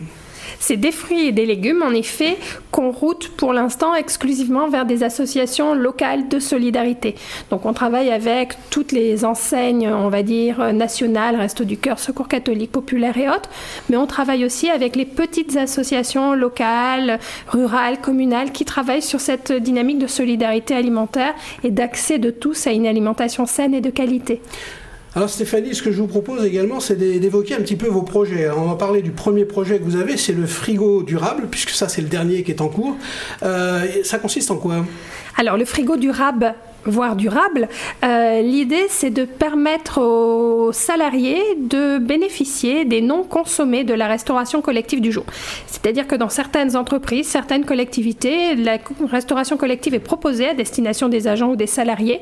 C'est 0.59 0.77
des 0.77 0.93
fruits 0.93 1.27
et 1.27 1.33
des 1.33 1.45
légumes, 1.45 1.83
en 1.83 1.91
effet, 1.91 2.39
qu'on 2.71 2.91
route 2.91 3.29
pour 3.37 3.53
l'instant 3.53 3.95
exclusivement 3.95 4.69
vers 4.69 4.87
des 4.87 5.03
associations 5.03 5.75
locales 5.75 6.29
de 6.29 6.39
solidarité. 6.39 7.15
Donc 7.51 7.67
on 7.67 7.73
travaille 7.73 8.11
avec 8.11 8.55
toutes 8.71 8.93
les 8.93 9.25
enseignes, 9.25 9.89
on 9.89 10.09
va 10.09 10.23
dire, 10.23 10.73
nationales, 10.73 11.37
Resto 11.37 11.65
du 11.65 11.77
Cœur, 11.77 11.99
Secours 11.99 12.29
catholique, 12.29 12.73
populaire 12.73 13.19
et 13.19 13.29
autres, 13.29 13.51
mais 13.91 13.97
on 13.97 14.07
travaille 14.07 14.45
aussi 14.47 14.71
avec 14.71 14.97
les 14.97 15.05
petites 15.05 15.57
associations 15.57 16.33
locales, 16.33 17.19
rurales, 17.49 18.01
communales, 18.01 18.53
qui 18.53 18.65
travaillent 18.65 19.03
sur 19.03 19.21
cette 19.21 19.53
dynamique 19.53 19.99
de 19.99 20.07
solidarité 20.07 20.75
alimentaire 20.75 21.35
et 21.65 21.71
d'accès 21.71 22.19
de 22.19 22.31
tous 22.31 22.67
à 22.67 22.71
une 22.71 22.87
alimentation 22.87 23.47
saine 23.47 23.75
et 23.75 23.83
de 23.83 23.91
qualité. 23.91 24.41
Alors 25.16 25.30
Stéphanie, 25.30 25.75
ce 25.75 25.82
que 25.82 25.90
je 25.90 25.99
vous 25.99 26.08
propose 26.08 26.44
également, 26.44 26.78
c'est 26.78 26.94
d'évoquer 26.94 27.54
un 27.54 27.61
petit 27.61 27.76
peu 27.76 27.87
vos 27.87 28.02
projets. 28.02 28.50
on 28.50 28.66
va 28.66 28.75
parler 28.75 29.00
du 29.00 29.12
premier 29.12 29.46
projet 29.46 29.78
que 29.78 29.85
vous 29.85 29.96
avez, 29.96 30.18
c'est 30.18 30.35
le 30.35 30.46
frigo 30.46 31.02
durable, 31.02 31.49
puisque 31.50 31.70
ça 31.70 31.88
c'est 31.88 32.02
le 32.02 32.08
dernier 32.08 32.42
qui 32.42 32.50
est 32.50 32.61
en 32.61 32.68
cours. 32.68 32.99
Euh, 33.42 33.87
ça 34.04 34.18
consiste 34.18 34.50
en 34.50 34.56
quoi? 34.56 34.85
Alors 35.38 35.56
le 35.56 35.64
frigo 35.64 35.96
durable, 35.96 36.54
voire 36.87 37.16
durable, 37.16 37.69
euh, 38.05 38.40
l'idée 38.43 38.87
c'est 38.88 39.11
de 39.11 39.25
permettre 39.25 40.00
aux 40.00 40.73
salariés 40.73 41.43
de 41.59 41.99
bénéficier 41.99 42.85
des 42.85 43.00
non 43.00 43.23
consommés 43.23 43.85
de 43.85 43.95
la 43.95 44.07
restauration 44.07 44.62
collective 44.62 45.00
du 45.00 45.12
jour. 45.12 45.25
C'est-à-dire 45.66 46.07
que 46.07 46.14
dans 46.14 46.28
certaines 46.28 46.76
entreprises, 46.76 47.26
certaines 47.26 47.64
collectivités, 47.64 48.55
la 48.55 48.78
restauration 49.11 49.57
collective 49.57 49.95
est 49.95 50.00
proposée 50.00 50.49
à 50.49 50.55
destination 50.55 51.09
des 51.09 51.28
agents 51.28 51.50
ou 51.50 51.57
des 51.57 51.66
salariés. 51.66 52.21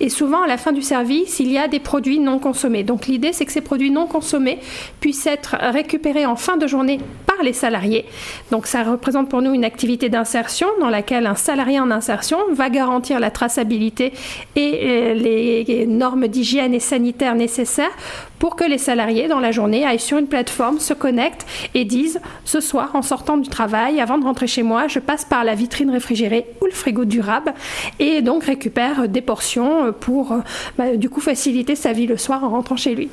Et 0.00 0.08
souvent, 0.08 0.42
à 0.42 0.46
la 0.46 0.56
fin 0.56 0.72
du 0.72 0.82
service, 0.82 1.40
il 1.40 1.50
y 1.50 1.58
a 1.58 1.68
des 1.68 1.80
produits 1.80 2.18
non 2.18 2.38
consommés. 2.38 2.82
Donc 2.82 3.06
l'idée 3.06 3.32
c'est 3.32 3.44
que 3.44 3.52
ces 3.52 3.60
produits 3.60 3.90
non 3.90 4.06
consommés 4.06 4.58
puissent 5.00 5.26
être 5.26 5.56
récupérés 5.60 6.26
en 6.26 6.36
fin 6.36 6.56
de 6.56 6.66
journée 6.66 6.98
par 7.26 7.42
les 7.42 7.52
salariés. 7.52 8.04
Donc 8.50 8.66
ça 8.66 8.82
représente 8.82 9.28
pour 9.28 9.42
nous 9.42 9.52
une 9.52 9.64
activité 9.64 10.08
d'insertion 10.08 10.68
dans 10.80 10.90
laquelle 10.90 11.26
un 11.26 11.34
salarié 11.34 11.80
en 11.80 11.90
insertion 11.90 12.38
va 12.52 12.70
garantir 12.70 13.20
la 13.20 13.30
traçabilité 13.30 13.97
et 14.00 14.80
euh, 14.82 15.14
les 15.14 15.86
normes 15.86 16.28
d'hygiène 16.28 16.74
et 16.74 16.80
sanitaire 16.80 17.34
nécessaires 17.34 17.90
pour 18.38 18.56
que 18.56 18.64
les 18.64 18.78
salariés 18.78 19.28
dans 19.28 19.40
la 19.40 19.50
journée 19.50 19.84
aillent 19.84 19.98
sur 19.98 20.18
une 20.18 20.28
plateforme, 20.28 20.78
se 20.78 20.94
connectent 20.94 21.46
et 21.74 21.84
disent 21.84 22.20
ce 22.44 22.60
soir 22.60 22.90
en 22.94 23.02
sortant 23.02 23.36
du 23.36 23.48
travail, 23.48 24.00
avant 24.00 24.18
de 24.18 24.24
rentrer 24.24 24.46
chez 24.46 24.62
moi, 24.62 24.88
je 24.88 24.98
passe 24.98 25.24
par 25.24 25.44
la 25.44 25.54
vitrine 25.54 25.90
réfrigérée 25.90 26.46
ou 26.60 26.66
le 26.66 26.72
frigo 26.72 27.04
durable 27.04 27.54
et 27.98 28.22
donc 28.22 28.44
récupère 28.44 29.08
des 29.08 29.22
portions 29.22 29.92
pour 29.92 30.32
euh, 30.32 30.38
bah, 30.76 30.96
du 30.96 31.10
coup 31.10 31.20
faciliter 31.20 31.74
sa 31.74 31.92
vie 31.92 32.06
le 32.06 32.16
soir 32.16 32.44
en 32.44 32.50
rentrant 32.50 32.76
chez 32.76 32.94
lui. 32.94 33.08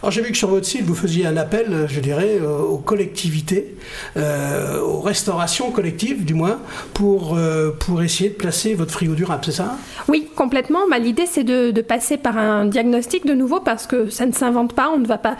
Alors 0.00 0.12
j'ai 0.12 0.22
vu 0.22 0.30
que 0.30 0.36
sur 0.36 0.48
votre 0.48 0.66
site, 0.66 0.82
vous 0.82 0.94
faisiez 0.94 1.26
un 1.26 1.36
appel, 1.36 1.86
je 1.88 1.98
dirais, 1.98 2.38
euh, 2.40 2.58
aux 2.58 2.78
collectivités, 2.78 3.74
euh, 4.16 4.80
aux 4.80 5.00
restaurations 5.00 5.72
collectives 5.72 6.24
du 6.24 6.34
moins, 6.34 6.60
pour, 6.94 7.36
euh, 7.36 7.70
pour 7.70 8.00
essayer 8.02 8.30
de 8.30 8.34
placer 8.34 8.74
votre 8.74 8.92
frigo 8.92 9.14
durable, 9.14 9.42
c'est 9.44 9.52
ça? 9.52 9.76
Oui, 10.06 10.28
complètement. 10.36 10.80
Bah, 10.88 11.00
L'idée 11.00 11.26
c'est 11.26 11.42
de, 11.42 11.72
de, 11.72 11.82
passer 11.82 12.16
par 12.16 12.38
un 12.38 12.66
diagnostic 12.66 13.26
de 13.26 13.34
nouveau 13.34 13.58
parce 13.58 13.88
que 13.88 14.08
ça 14.08 14.26
ne 14.26 14.32
s'invente 14.32 14.72
pas. 14.72 14.90
On 14.94 14.98
ne 14.98 15.06
va 15.06 15.18
pas 15.18 15.36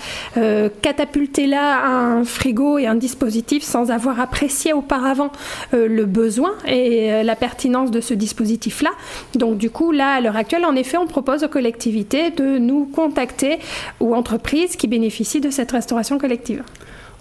catapulter 0.82 1.46
là 1.46 1.84
un 1.86 2.24
frigo 2.24 2.78
et 2.78 2.86
un 2.86 2.94
dispositif 2.94 3.62
sans 3.62 3.90
avoir 3.90 4.18
apprécié 4.18 4.72
auparavant 4.72 5.30
le 5.72 6.04
besoin 6.04 6.52
et 6.66 7.22
la 7.22 7.36
pertinence 7.36 7.90
de 7.90 8.00
ce 8.00 8.14
dispositif-là. 8.14 8.90
Donc 9.34 9.58
du 9.58 9.70
coup, 9.70 9.92
là, 9.92 10.14
à 10.14 10.20
l'heure 10.20 10.36
actuelle, 10.36 10.64
en 10.64 10.74
effet, 10.74 10.96
on 10.96 11.06
propose 11.06 11.44
aux 11.44 11.48
collectivités 11.48 12.30
de 12.30 12.58
nous 12.58 12.86
contacter 12.86 13.58
ou 14.00 14.14
entreprises 14.14 14.47
qui 14.48 14.86
bénéficient 14.86 15.40
de 15.40 15.50
cette 15.50 15.72
restauration 15.72 16.18
collective. 16.18 16.62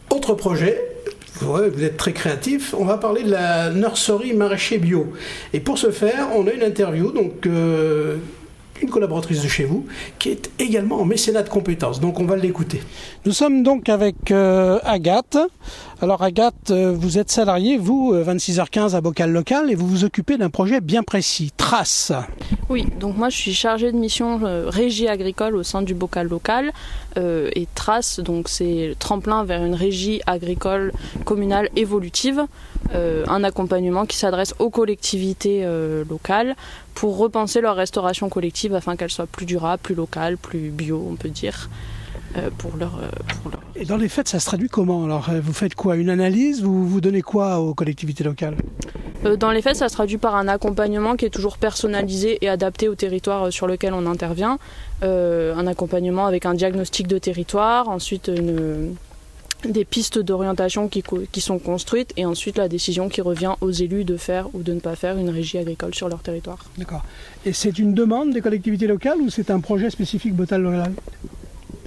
Autre 0.10 0.34
projet, 0.34 0.81
vous 1.41 1.84
êtes 1.84 1.98
très 1.98 2.13
créatif. 2.13 2.74
On 2.77 2.86
va 2.86 2.98
parler 2.98 3.24
de 3.24 3.31
la 3.31 3.69
nurserie 3.72 4.34
maraîcher 4.34 4.77
bio. 4.77 5.07
Et 5.53 5.60
pour 5.60 5.77
ce 5.77 5.91
faire, 5.91 6.29
on 6.36 6.48
a 6.48 6.51
une 6.51 6.63
interview 6.63 7.12
donc 7.12 7.46
euh, 7.46 8.17
une 8.81 8.89
collaboratrice 8.89 9.41
de 9.41 9.48
chez 9.48 9.65
vous, 9.65 9.86
qui 10.19 10.29
est 10.29 10.51
également 10.60 11.01
en 11.01 11.05
mécénat 11.05 11.43
de 11.43 11.50
compétences. 11.50 12.00
Donc 12.00 12.19
on 12.19 12.25
va 12.25 12.36
l'écouter. 12.38 12.81
Nous 13.25 13.34
sommes 13.34 13.63
donc 13.63 13.89
avec 13.89 14.31
euh, 14.31 14.79
Agathe. 14.84 15.38
Alors 16.00 16.22
Agathe, 16.22 16.70
euh, 16.70 16.94
vous 16.96 17.18
êtes 17.18 17.32
salariée, 17.32 17.80
vous, 17.80 18.13
26h15 18.13 18.94
euh, 18.94 18.98
à 18.98 19.01
Bocal 19.01 19.32
Local, 19.32 19.72
et 19.72 19.74
vous 19.74 19.88
vous 19.88 20.04
occupez 20.04 20.38
d'un 20.38 20.51
projet 20.51 20.80
bien 20.80 21.01
précis, 21.01 21.51
Trace. 21.58 22.12
Oui, 22.70 22.86
donc 23.00 23.18
moi 23.18 23.30
je 23.30 23.38
suis 23.38 23.54
chargée 23.56 23.92
de 23.92 23.98
mission 23.98 24.39
régie 24.68 25.08
agricole 25.08 25.56
au 25.56 25.63
sein 25.63 25.82
du 25.82 25.96
Bocal 25.96 26.27
Local. 26.27 26.72
et 27.16 27.68
Trace, 27.74 28.20
donc 28.20 28.48
c'est 28.48 28.89
le 28.89 28.96
tremplin 28.96 29.44
vers 29.44 29.63
une 29.63 29.74
régie 29.74 30.22
agricole 30.27 30.92
communale 31.25 31.70
évolutive. 31.75 32.46
un 32.94 33.44
accompagnement 33.44 34.06
qui 34.06 34.18
s'adresse 34.18 34.54
aux 34.60 34.70
collectivités 34.70 35.66
locales 36.08 36.56
pour 36.94 37.18
repenser 37.18 37.62
leur 37.62 37.75
restauration 37.75 38.30
collective 38.30 38.75
afin 38.75 38.96
qu'elle 38.96 39.10
soit 39.10 39.27
plus 39.27 39.46
durable, 39.46 39.82
plus 39.82 39.96
locale, 39.96 40.38
plus 40.38 40.70
bio, 40.70 41.08
on 41.10 41.16
peut 41.16 41.30
dire. 41.30 41.70
Euh, 42.38 42.50
pour 42.58 42.75
leur, 42.77 42.96
euh, 42.96 43.10
pour 43.41 43.51
leur, 43.51 43.62
Et 43.75 43.86
dans 43.86 43.98
les 43.98 44.10
faits, 44.10 44.27
ça 44.27 44.39
se 44.39 44.46
traduit 44.46 44.70
comment 44.70 45.06
Alors, 45.06 45.29
euh, 45.29 45.39
vous 45.41 45.53
faites 45.53 45.75
quoi 45.75 45.96
Une 45.96 46.10
analyse 46.10 46.62
Vous 46.62 46.88
vous 46.88 47.01
donnez 47.01 47.22
quoi 47.22 47.60
aux 47.60 47.74
collectivités 47.74 48.24
locales? 48.24 48.56
Dans 49.39 49.51
les 49.51 49.62
faits, 49.62 49.75
ça 49.75 49.89
se 49.89 49.94
traduit 49.94 50.17
par 50.17 50.36
un 50.36 50.48
accompagnement 50.48 51.15
qui 51.15 51.25
est 51.25 51.29
toujours 51.32 51.58
personnalisé 51.58 52.38
et 52.41 52.50
adapté 52.50 52.88
au 52.88 52.96
territoire 52.96 53.51
sur 53.51 53.67
lequel 53.67 53.94
on 53.94 54.06
intervient. 54.06 54.60
un 55.01 55.67
accompagnement 55.67 56.27
avec 56.27 56.46
un 56.46 56.53
diagnostic 56.53 57.08
de 57.08 57.17
territoire, 57.17 57.89
ensuite 57.89 58.29
une, 58.34 58.96
des 59.65 59.86
pistes 59.86 60.20
d'orientation 60.20 60.88
qui, 60.88 61.03
qui, 61.32 61.41
sont 61.41 61.58
construites 61.58 62.13
et 62.15 62.25
ensuite 62.25 62.58
la 62.58 62.67
décision 62.67 63.10
qui 63.10 63.22
revient 63.22 63.56
aux 63.60 63.72
élus 63.72 64.06
de 64.06 64.17
faire 64.17 64.53
ou 64.53 64.62
de 64.62 64.72
ne 64.72 64.79
pas 64.79 64.96
faire 64.96 65.17
une 65.17 65.32
régie 65.32 65.58
agricole 65.58 65.96
sur 65.96 66.10
leur 66.10 66.20
territoire. 66.20 66.60
D'accord. 66.77 67.03
Et 67.44 67.53
c'est 67.53 67.79
une 67.79 67.96
demande 67.96 68.32
des 68.32 68.41
collectivités 68.41 68.88
locales 68.88 69.20
ou 69.20 69.32
c'est 69.32 69.50
un 69.50 69.60
projet 69.60 69.89
spécifique 69.89 70.36
Botal 70.36 70.62
Local? 70.62 70.94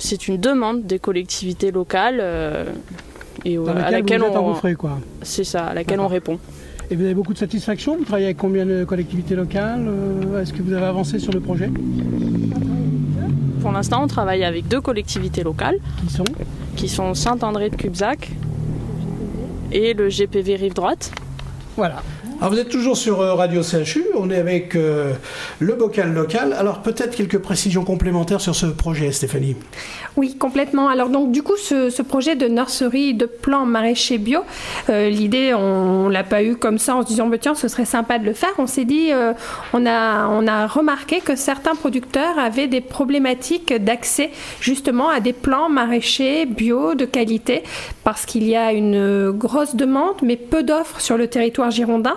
C'est 0.00 0.28
une 0.28 0.38
demande 0.38 0.86
des 0.86 0.98
collectivités 0.98 1.70
locales 1.70 2.20
euh, 2.22 2.64
et 3.44 3.58
à 3.58 3.90
laquelle 3.90 4.22
on 4.22 4.54
C'est 5.22 5.44
ça, 5.44 5.66
à 5.66 5.74
laquelle 5.74 6.00
on 6.00 6.08
répond. 6.08 6.38
Et 6.90 6.96
vous 6.96 7.04
avez 7.04 7.14
beaucoup 7.14 7.34
de 7.34 7.38
satisfaction 7.38 7.96
Vous 7.98 8.04
travaillez 8.04 8.24
avec 8.26 8.38
combien 8.38 8.64
de 8.64 8.84
collectivités 8.84 9.36
locales 9.36 9.86
euh, 9.86 10.42
Est-ce 10.42 10.54
que 10.54 10.62
vous 10.62 10.72
avez 10.72 10.86
avancé 10.86 11.18
sur 11.18 11.32
le 11.32 11.40
projet? 11.40 11.70
Pour 13.60 13.72
l'instant, 13.72 14.02
on 14.02 14.06
travaille 14.06 14.42
avec 14.42 14.66
deux 14.68 14.80
collectivités 14.80 15.42
locales. 15.42 15.76
Qui 16.00 16.12
sont? 16.12 16.24
Qui 16.76 16.88
sont 16.88 17.12
Saint-André 17.12 17.68
de 17.68 17.76
Cubzac 17.76 18.30
et 19.70 19.92
le 19.92 20.08
GPV 20.08 20.56
Rive 20.56 20.74
Droite. 20.74 21.12
Voilà. 21.76 22.02
Alors 22.40 22.54
vous 22.54 22.58
êtes 22.58 22.70
toujours 22.70 22.96
sur 22.96 23.20
euh, 23.20 23.34
Radio 23.34 23.62
CHU, 23.62 24.06
on 24.14 24.30
est 24.30 24.38
avec 24.38 24.74
euh, 24.74 25.12
le 25.58 25.74
bocal 25.74 26.14
local. 26.14 26.54
Alors 26.54 26.80
peut-être 26.80 27.14
quelques 27.14 27.38
précisions 27.38 27.84
complémentaires 27.84 28.40
sur 28.40 28.56
ce 28.56 28.64
projet, 28.64 29.12
Stéphanie. 29.12 29.56
Oui, 30.16 30.36
complètement. 30.38 30.88
Alors 30.88 31.10
donc 31.10 31.32
du 31.32 31.42
coup, 31.42 31.58
ce, 31.58 32.00
projet 32.00 32.36
de 32.36 32.48
nurserie 32.48 33.12
de 33.12 33.26
plants 33.26 33.66
maraîchers 33.66 34.16
bio, 34.16 34.40
euh, 34.88 35.10
l'idée, 35.10 35.52
on, 35.52 36.08
ne 36.08 36.12
l'a 36.14 36.24
pas 36.24 36.42
eu 36.42 36.56
comme 36.56 36.78
ça 36.78 36.96
en 36.96 37.02
se 37.02 37.08
disant, 37.08 37.26
bah, 37.26 37.36
tiens, 37.36 37.54
ce 37.54 37.68
serait 37.68 37.84
sympa 37.84 38.18
de 38.18 38.24
le 38.24 38.32
faire. 38.32 38.54
On 38.56 38.66
s'est 38.66 38.86
dit, 38.86 39.10
on, 39.74 39.84
a, 39.84 40.26
on 40.28 40.46
a 40.46 40.66
remarqué 40.66 41.20
que 41.20 41.36
certains 41.36 41.74
producteurs 41.74 42.38
avaient 42.38 42.68
des 42.68 42.80
problématiques 42.80 43.74
d'accès 43.74 44.30
justement 44.62 45.10
à 45.10 45.20
des 45.20 45.34
plants 45.34 45.68
maraîchers 45.68 46.46
bio 46.46 46.94
de 46.94 47.04
qualité, 47.04 47.64
parce 48.02 48.24
qu'il 48.24 48.48
y 48.48 48.56
a 48.56 48.72
une 48.72 49.30
grosse 49.30 49.76
demande, 49.76 50.16
mais 50.22 50.36
peu 50.36 50.62
d'offres 50.62 51.02
sur 51.02 51.18
le 51.18 51.28
territoire 51.28 51.70
girondin. 51.70 52.16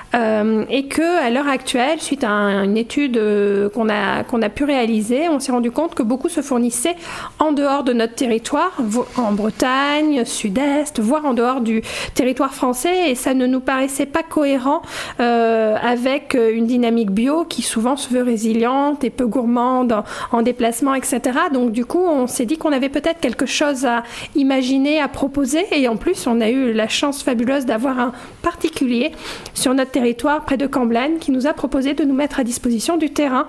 Euh, 0.13 0.65
et 0.69 0.87
que 0.87 1.25
à 1.25 1.29
l'heure 1.29 1.47
actuelle, 1.47 2.01
suite 2.01 2.23
à 2.23 2.29
une 2.29 2.75
étude 2.75 3.17
euh, 3.17 3.69
qu'on 3.69 3.87
a 3.89 4.23
qu'on 4.23 4.41
a 4.41 4.49
pu 4.49 4.65
réaliser, 4.65 5.29
on 5.29 5.39
s'est 5.39 5.53
rendu 5.53 5.71
compte 5.71 5.95
que 5.95 6.03
beaucoup 6.03 6.27
se 6.27 6.41
fournissaient 6.41 6.97
en 7.39 7.53
dehors 7.53 7.83
de 7.83 7.93
notre 7.93 8.15
territoire, 8.15 8.71
en 9.15 9.31
Bretagne, 9.31 10.25
Sud-Est, 10.25 10.99
voire 10.99 11.25
en 11.25 11.33
dehors 11.33 11.61
du 11.61 11.81
territoire 12.13 12.53
français, 12.53 13.11
et 13.11 13.15
ça 13.15 13.33
ne 13.33 13.45
nous 13.45 13.61
paraissait 13.61 14.05
pas 14.05 14.23
cohérent 14.23 14.81
euh, 15.21 15.75
avec 15.81 16.35
une 16.35 16.67
dynamique 16.67 17.11
bio 17.11 17.45
qui 17.45 17.61
souvent 17.61 17.95
se 17.95 18.09
veut 18.13 18.23
résiliente 18.23 19.03
et 19.05 19.09
peu 19.09 19.25
gourmande 19.25 19.93
en, 19.93 20.03
en 20.31 20.41
déplacement, 20.41 20.93
etc. 20.93 21.21
Donc 21.53 21.71
du 21.71 21.85
coup, 21.85 22.03
on 22.03 22.27
s'est 22.27 22.45
dit 22.45 22.57
qu'on 22.57 22.73
avait 22.73 22.89
peut-être 22.89 23.21
quelque 23.21 23.45
chose 23.45 23.85
à 23.85 24.03
imaginer, 24.35 24.99
à 24.99 25.07
proposer, 25.07 25.65
et 25.71 25.87
en 25.87 25.95
plus, 25.95 26.27
on 26.27 26.41
a 26.41 26.49
eu 26.49 26.73
la 26.73 26.89
chance 26.89 27.23
fabuleuse 27.23 27.65
d'avoir 27.65 27.97
un 27.97 28.11
particulier 28.41 29.11
sur 29.53 29.73
notre 29.73 29.91
territoire 29.91 30.00
territoire 30.01 30.43
près 30.45 30.57
de 30.57 30.65
Camblaine 30.65 31.19
qui 31.19 31.29
nous 31.29 31.45
a 31.45 31.53
proposé 31.53 31.93
de 31.93 32.03
nous 32.03 32.15
mettre 32.15 32.39
à 32.39 32.43
disposition 32.43 32.97
du 32.97 33.11
terrain 33.11 33.45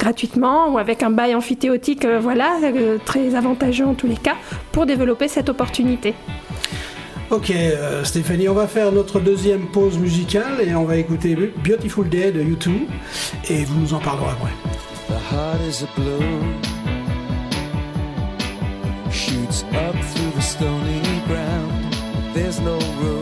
gratuitement 0.00 0.72
ou 0.72 0.78
avec 0.78 1.04
un 1.04 1.10
bail 1.10 1.36
amphithéotique, 1.36 2.04
euh, 2.04 2.18
voilà, 2.18 2.58
euh, 2.64 2.98
très 3.04 3.36
avantageux 3.36 3.86
en 3.86 3.94
tous 3.94 4.08
les 4.08 4.16
cas, 4.16 4.34
pour 4.72 4.84
développer 4.84 5.28
cette 5.28 5.48
opportunité. 5.48 6.14
Ok, 7.30 7.50
euh, 7.50 8.02
Stéphanie, 8.02 8.48
on 8.48 8.54
va 8.54 8.66
faire 8.66 8.90
notre 8.90 9.20
deuxième 9.20 9.68
pause 9.68 9.96
musicale 9.96 10.60
et 10.66 10.74
on 10.74 10.84
va 10.84 10.96
écouter 10.96 11.36
Beautiful 11.64 12.08
Day 12.08 12.32
de 12.32 12.42
U2 12.42 12.70
et 13.48 13.64
vous 13.64 13.78
nous 13.78 13.94
en 13.94 14.00
parlerez 14.00 14.32
après. 14.32 14.52
The 15.08 15.20
heart 15.32 15.60
is 15.68 15.84
a 15.84 16.00
blue, 16.00 16.52
shoots 19.12 19.64
up 19.72 19.94
through 20.14 20.32
the 20.34 20.42
stony 20.42 21.00
ground. 21.28 21.94
There's 22.34 22.58
no 22.60 22.78
room. 23.00 23.21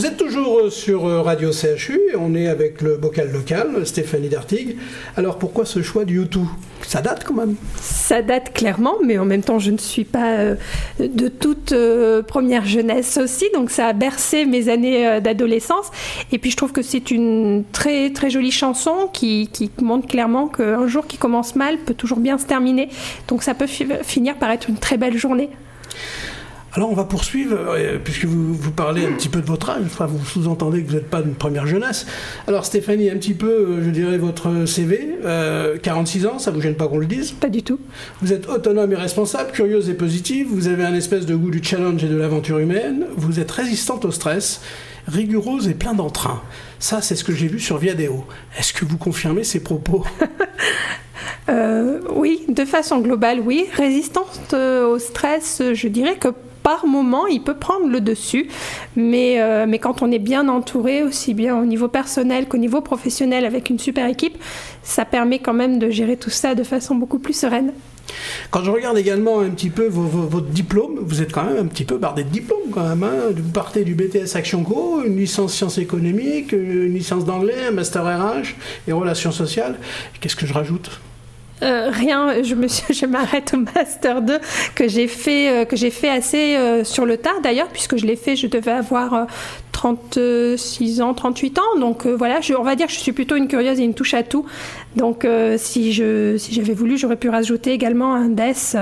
Vous 0.00 0.06
êtes 0.06 0.16
toujours 0.16 0.72
sur 0.72 1.02
Radio 1.02 1.52
CHU 1.52 2.00
et 2.10 2.16
on 2.16 2.34
est 2.34 2.46
avec 2.46 2.80
le 2.80 2.96
bocal 2.96 3.30
local, 3.30 3.86
Stéphanie 3.86 4.30
Dartigue. 4.30 4.78
Alors 5.18 5.36
pourquoi 5.36 5.66
ce 5.66 5.82
choix 5.82 6.06
du 6.06 6.14
YouTube 6.16 6.46
Ça 6.80 7.02
date 7.02 7.22
quand 7.22 7.34
même 7.34 7.54
Ça 7.82 8.22
date 8.22 8.54
clairement, 8.54 8.94
mais 9.04 9.18
en 9.18 9.26
même 9.26 9.42
temps 9.42 9.58
je 9.58 9.70
ne 9.70 9.76
suis 9.76 10.04
pas 10.04 10.38
euh, 10.38 10.56
de 10.98 11.28
toute 11.28 11.72
euh, 11.72 12.22
première 12.22 12.64
jeunesse 12.64 13.18
aussi, 13.22 13.44
donc 13.52 13.70
ça 13.70 13.88
a 13.88 13.92
bercé 13.92 14.46
mes 14.46 14.70
années 14.70 15.06
euh, 15.06 15.20
d'adolescence. 15.20 15.90
Et 16.32 16.38
puis 16.38 16.50
je 16.50 16.56
trouve 16.56 16.72
que 16.72 16.80
c'est 16.80 17.10
une 17.10 17.64
très 17.70 18.08
très 18.08 18.30
jolie 18.30 18.52
chanson 18.52 19.10
qui 19.12 19.50
montre 19.82 20.08
clairement 20.08 20.48
qu'un 20.48 20.86
jour 20.86 21.06
qui 21.06 21.18
commence 21.18 21.56
mal 21.56 21.76
peut 21.76 21.92
toujours 21.92 22.20
bien 22.20 22.38
se 22.38 22.46
terminer. 22.46 22.88
Donc 23.28 23.42
ça 23.42 23.52
peut 23.52 23.66
finir 23.66 24.36
par 24.36 24.50
être 24.50 24.70
une 24.70 24.78
très 24.78 24.96
belle 24.96 25.18
journée. 25.18 25.50
Alors 26.72 26.88
on 26.90 26.94
va 26.94 27.04
poursuivre, 27.04 27.56
euh, 27.58 27.98
puisque 28.02 28.26
vous, 28.26 28.54
vous, 28.54 28.70
parlez 28.70 29.04
un 29.04 29.12
petit 29.12 29.28
peu 29.28 29.40
de 29.40 29.46
votre 29.46 29.70
âge, 29.70 29.82
enfin, 29.86 30.06
vous 30.06 30.24
sous-entendez 30.24 30.82
que 30.82 30.88
vous 30.88 30.94
n'êtes 30.94 31.10
pas 31.10 31.20
d'une 31.20 31.34
première 31.34 31.66
jeunesse. 31.66 32.06
Alors 32.46 32.64
Stéphanie, 32.64 33.10
un 33.10 33.16
petit 33.16 33.34
peu, 33.34 33.48
euh, 33.48 33.84
je 33.84 33.90
dirais, 33.90 34.18
votre 34.18 34.66
CV, 34.66 35.18
46 35.82 36.24
euh, 36.24 36.28
ans, 36.28 36.38
ça 36.38 36.52
vous 36.52 36.60
gêne 36.60 36.76
pas 36.76 36.86
qu'on 36.86 36.98
le 36.98 37.06
dise? 37.06 37.32
Pas 37.32 37.48
du 37.48 37.64
tout. 37.64 37.80
Vous 38.22 38.32
êtes 38.32 38.48
autonome 38.48 38.92
et 38.92 38.96
responsable, 38.96 39.50
curieuse 39.50 39.88
et 39.88 39.94
positive, 39.94 40.46
vous 40.48 40.68
avez 40.68 40.84
un 40.84 40.94
espèce 40.94 41.26
de 41.26 41.34
goût 41.34 41.50
du 41.50 41.62
challenge 41.62 42.04
et 42.04 42.08
de 42.08 42.16
l'aventure 42.16 42.58
humaine, 42.58 43.06
vous 43.16 43.40
êtes 43.40 43.50
résistante 43.50 44.04
au 44.04 44.12
stress, 44.12 44.60
rigoureuse 45.08 45.66
et 45.66 45.74
plein 45.74 45.94
d'entrain. 45.94 46.40
Ça, 46.78 47.02
c'est 47.02 47.16
ce 47.16 47.24
que 47.24 47.34
j'ai 47.34 47.48
vu 47.48 47.58
sur 47.58 47.78
Viadeo. 47.78 48.24
Est-ce 48.56 48.72
que 48.72 48.84
vous 48.84 48.96
confirmez 48.96 49.44
ces 49.44 49.60
propos? 49.60 50.04
Oui, 52.14 52.44
de 52.48 52.64
façon 52.64 53.00
globale, 53.00 53.40
oui. 53.40 53.66
Résistante 53.74 54.54
au 54.54 54.98
stress, 55.00 55.60
je 55.72 55.88
dirais 55.88 56.14
que 56.16 56.28
par 56.70 56.86
moment, 56.86 57.26
il 57.26 57.42
peut 57.42 57.56
prendre 57.56 57.88
le 57.88 58.00
dessus, 58.00 58.46
mais, 58.94 59.40
euh, 59.40 59.66
mais 59.66 59.80
quand 59.80 60.02
on 60.02 60.12
est 60.12 60.20
bien 60.20 60.48
entouré, 60.48 61.02
aussi 61.02 61.34
bien 61.34 61.60
au 61.60 61.64
niveau 61.64 61.88
personnel 61.88 62.46
qu'au 62.46 62.58
niveau 62.58 62.80
professionnel, 62.80 63.44
avec 63.44 63.70
une 63.70 63.80
super 63.80 64.06
équipe, 64.06 64.38
ça 64.84 65.04
permet 65.04 65.40
quand 65.40 65.52
même 65.52 65.80
de 65.80 65.90
gérer 65.90 66.16
tout 66.16 66.30
ça 66.30 66.54
de 66.54 66.62
façon 66.62 66.94
beaucoup 66.94 67.18
plus 67.18 67.32
sereine. 67.32 67.72
Quand 68.52 68.62
je 68.62 68.70
regarde 68.70 68.96
également 68.98 69.40
un 69.40 69.50
petit 69.50 69.68
peu 69.68 69.88
votre 69.88 70.46
diplôme, 70.46 71.00
vous 71.00 71.22
êtes 71.22 71.32
quand 71.32 71.42
même 71.42 71.58
un 71.58 71.66
petit 71.66 71.84
peu 71.84 71.98
bardé 71.98 72.22
de 72.22 72.28
diplômes 72.28 72.70
quand 72.72 72.88
même. 72.88 73.02
Hein. 73.02 73.32
vous 73.36 73.50
partez 73.50 73.82
du 73.82 73.96
BTS 73.96 74.36
Action 74.36 74.62
Co, 74.62 75.02
une 75.04 75.16
licence 75.16 75.52
sciences 75.52 75.78
économiques, 75.78 76.52
une 76.52 76.94
licence 76.94 77.24
d'anglais, 77.24 77.66
un 77.66 77.72
master 77.72 78.04
RH 78.04 78.54
et 78.86 78.92
relations 78.92 79.32
sociales. 79.32 79.74
Qu'est-ce 80.20 80.36
que 80.36 80.46
je 80.46 80.54
rajoute? 80.54 81.00
Euh, 81.62 81.90
rien, 81.90 82.42
je 82.42 82.54
me 82.54 82.68
je 82.90 83.06
m'arrête 83.06 83.52
au 83.54 83.58
master 83.58 84.22
2 84.22 84.38
que 84.74 84.88
j'ai 84.88 85.08
fait 85.08 85.48
euh, 85.48 85.64
que 85.64 85.76
j'ai 85.76 85.90
fait 85.90 86.08
assez 86.08 86.56
euh, 86.56 86.84
sur 86.84 87.04
le 87.04 87.18
tard 87.18 87.40
d'ailleurs 87.42 87.68
puisque 87.68 87.96
je 87.96 88.06
l'ai 88.06 88.16
fait 88.16 88.36
je 88.36 88.46
devais 88.46 88.70
avoir 88.70 89.26
36 89.72 91.00
ans 91.02 91.14
38 91.14 91.58
ans. 91.58 91.78
Donc 91.78 92.06
voilà 92.06 92.40
je, 92.40 92.54
on 92.54 92.62
va 92.62 92.76
dire 92.76 92.86
que 92.86 92.92
je 92.92 92.98
suis 92.98 93.12
plutôt 93.12 93.36
une 93.36 93.48
curieuse 93.48 93.78
et 93.78 93.84
une 93.84 93.94
touche 93.94 94.14
à 94.14 94.22
tout. 94.22 94.46
Donc 94.96 95.26
si 95.56 95.92
je 95.92 96.36
si 96.38 96.54
j'avais 96.54 96.74
voulu 96.74 96.96
j'aurais 96.96 97.16
pu 97.16 97.28
rajouter 97.28 97.72
également 97.72 98.14
un 98.14 98.28
DES 98.28 98.76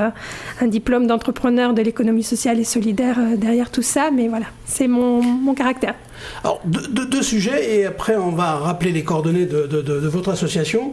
un 0.60 0.66
diplôme 0.66 1.06
d'entrepreneur 1.06 1.74
de 1.74 1.82
l'économie 1.82 2.22
sociale 2.22 2.58
et 2.58 2.64
solidaire 2.64 3.18
derrière 3.36 3.70
tout 3.70 3.82
ça. 3.82 4.10
Mais 4.12 4.28
voilà 4.28 4.46
c'est 4.64 4.88
mon, 4.88 5.22
mon 5.22 5.54
caractère 5.54 5.94
alors, 6.42 6.60
deux, 6.64 7.22
sujets, 7.22 7.78
et 7.78 7.86
après 7.86 8.16
on 8.16 8.32
va 8.32 8.56
rappeler 8.56 8.92
les 8.92 9.02
coordonnées 9.02 9.46
de, 9.46 10.08
votre 10.08 10.30
association. 10.30 10.92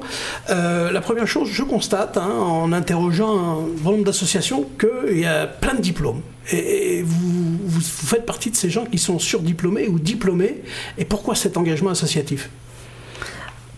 Euh, 0.50 0.92
la 0.92 1.02
première 1.02 1.28
chose, 1.28 1.50
je 1.52 1.64
constate, 1.64 2.18
hein, 2.18 2.30
en 2.30 2.72
interrogeant 2.72 3.38
un 3.38 3.68
grand 3.82 3.92
nombre 3.92 4.06
d'associations, 4.06 4.66
qu'il 4.80 5.20
y 5.20 5.26
a 5.26 5.46
plein 5.48 5.76
de 5.76 5.82
diplômes. 5.82 6.22
Et, 6.52 7.02
vous, 7.04 7.58
vous, 7.64 7.82
faites 7.82 8.26
partie 8.26 8.52
de 8.52 8.56
ces 8.56 8.70
gens 8.70 8.86
qui 8.86 8.98
sont 8.98 9.20
surdiplômés 9.20 9.88
ou 9.88 10.00
diplômés. 10.00 10.62
Et 10.98 11.06
pourquoi 11.06 11.36
cet 11.36 11.58
engagement 11.58 11.90
associatif? 11.90 12.50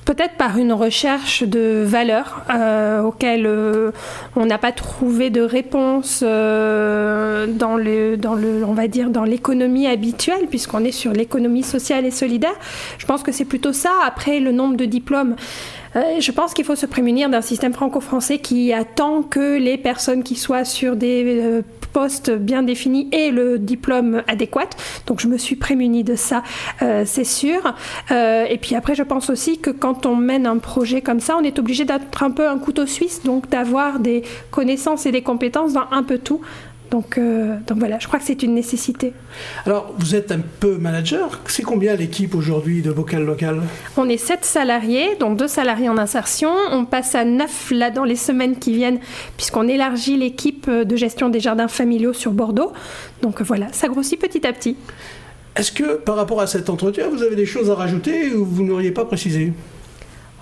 Peut-être 0.07 0.35
par 0.35 0.57
une 0.57 0.71
recherche 0.71 1.43
de 1.43 1.83
valeurs 1.85 2.45
euh, 2.49 3.01
auxquelles 3.01 3.45
euh, 3.45 3.91
on 4.37 4.45
n'a 4.45 4.57
pas 4.57 4.71
trouvé 4.71 5.29
de 5.29 5.41
réponse 5.41 6.23
euh, 6.25 7.45
dans 7.45 7.75
le, 7.75 8.15
dans 8.15 8.33
le, 8.33 8.63
on 8.65 8.73
va 8.73 8.87
dire 8.87 9.09
dans 9.09 9.25
l'économie 9.25 9.85
habituelle, 9.85 10.47
puisqu'on 10.49 10.85
est 10.85 10.93
sur 10.93 11.11
l'économie 11.11 11.61
sociale 11.61 12.05
et 12.05 12.11
solidaire. 12.11 12.55
Je 12.97 13.05
pense 13.05 13.21
que 13.21 13.33
c'est 13.33 13.43
plutôt 13.43 13.73
ça. 13.73 13.91
Après, 14.05 14.39
le 14.39 14.53
nombre 14.53 14.77
de 14.77 14.85
diplômes. 14.85 15.35
Je 15.95 16.31
pense 16.31 16.53
qu'il 16.53 16.65
faut 16.65 16.75
se 16.75 16.85
prémunir 16.85 17.29
d'un 17.29 17.41
système 17.41 17.73
franco-français 17.73 18.39
qui 18.39 18.73
attend 18.73 19.23
que 19.23 19.57
les 19.57 19.77
personnes 19.77 20.23
qui 20.23 20.35
soient 20.35 20.65
sur 20.65 20.95
des 20.95 21.63
poste 21.97 22.29
bien 22.31 22.61
défini 22.61 23.09
et 23.11 23.31
le 23.31 23.57
diplôme 23.57 24.21
adéquat. 24.27 24.69
Donc 25.07 25.19
je 25.19 25.27
me 25.27 25.37
suis 25.37 25.55
prémunie 25.55 26.03
de 26.03 26.15
ça, 26.15 26.43
euh, 26.83 27.03
c'est 27.07 27.23
sûr. 27.23 27.73
Euh, 28.11 28.45
et 28.47 28.59
puis 28.59 28.75
après, 28.75 28.93
je 28.93 29.01
pense 29.01 29.31
aussi 29.31 29.57
que 29.57 29.71
quand 29.71 30.05
on 30.05 30.15
mène 30.15 30.45
un 30.45 30.59
projet 30.59 31.01
comme 31.01 31.19
ça, 31.19 31.35
on 31.39 31.43
est 31.43 31.57
obligé 31.57 31.85
d'être 31.85 32.21
un 32.21 32.29
peu 32.29 32.47
un 32.47 32.59
couteau 32.59 32.85
suisse, 32.85 33.23
donc 33.23 33.49
d'avoir 33.49 33.99
des 33.99 34.21
connaissances 34.51 35.07
et 35.07 35.11
des 35.11 35.23
compétences 35.23 35.73
dans 35.73 35.87
un 35.91 36.03
peu 36.03 36.19
tout. 36.19 36.41
Donc, 36.91 37.17
euh, 37.17 37.57
donc 37.67 37.79
voilà, 37.79 37.99
je 37.99 38.07
crois 38.07 38.19
que 38.19 38.25
c'est 38.25 38.43
une 38.43 38.53
nécessité. 38.53 39.13
Alors, 39.65 39.93
vous 39.97 40.15
êtes 40.15 40.31
un 40.31 40.39
peu 40.59 40.77
manager. 40.77 41.41
C'est 41.47 41.63
combien 41.63 41.95
l'équipe 41.95 42.33
aujourd'hui 42.35 42.81
de 42.81 42.91
Vocal 42.91 43.25
Local? 43.25 43.61
On 43.97 44.07
est 44.07 44.17
7 44.17 44.45
salariés, 44.45 45.15
donc 45.19 45.37
2 45.37 45.47
salariés 45.47 45.89
en 45.89 45.97
insertion. 45.97 46.51
On 46.71 46.85
passe 46.85 47.15
à 47.15 47.25
9 47.25 47.71
là 47.71 47.91
dans 47.91 48.03
les 48.03 48.15
semaines 48.15 48.57
qui 48.57 48.73
viennent, 48.73 48.99
puisqu'on 49.35 49.67
élargit 49.67 50.17
l'équipe 50.17 50.69
de 50.69 50.95
gestion 50.95 51.29
des 51.29 51.39
jardins 51.39 51.67
familiaux 51.67 52.13
sur 52.13 52.31
Bordeaux. 52.31 52.71
Donc 53.21 53.41
voilà, 53.41 53.67
ça 53.71 53.87
grossit 53.87 54.19
petit 54.19 54.45
à 54.47 54.53
petit. 54.53 54.77
Est-ce 55.57 55.71
que 55.71 55.95
par 55.97 56.15
rapport 56.15 56.39
à 56.39 56.47
cet 56.47 56.69
entretien, 56.69 57.09
vous 57.09 57.23
avez 57.23 57.35
des 57.35 57.47
choses 57.47 57.71
à 57.71 57.75
rajouter 57.75 58.31
ou 58.31 58.45
vous 58.45 58.63
n'auriez 58.63 58.91
pas 58.91 59.05
précisé? 59.05 59.53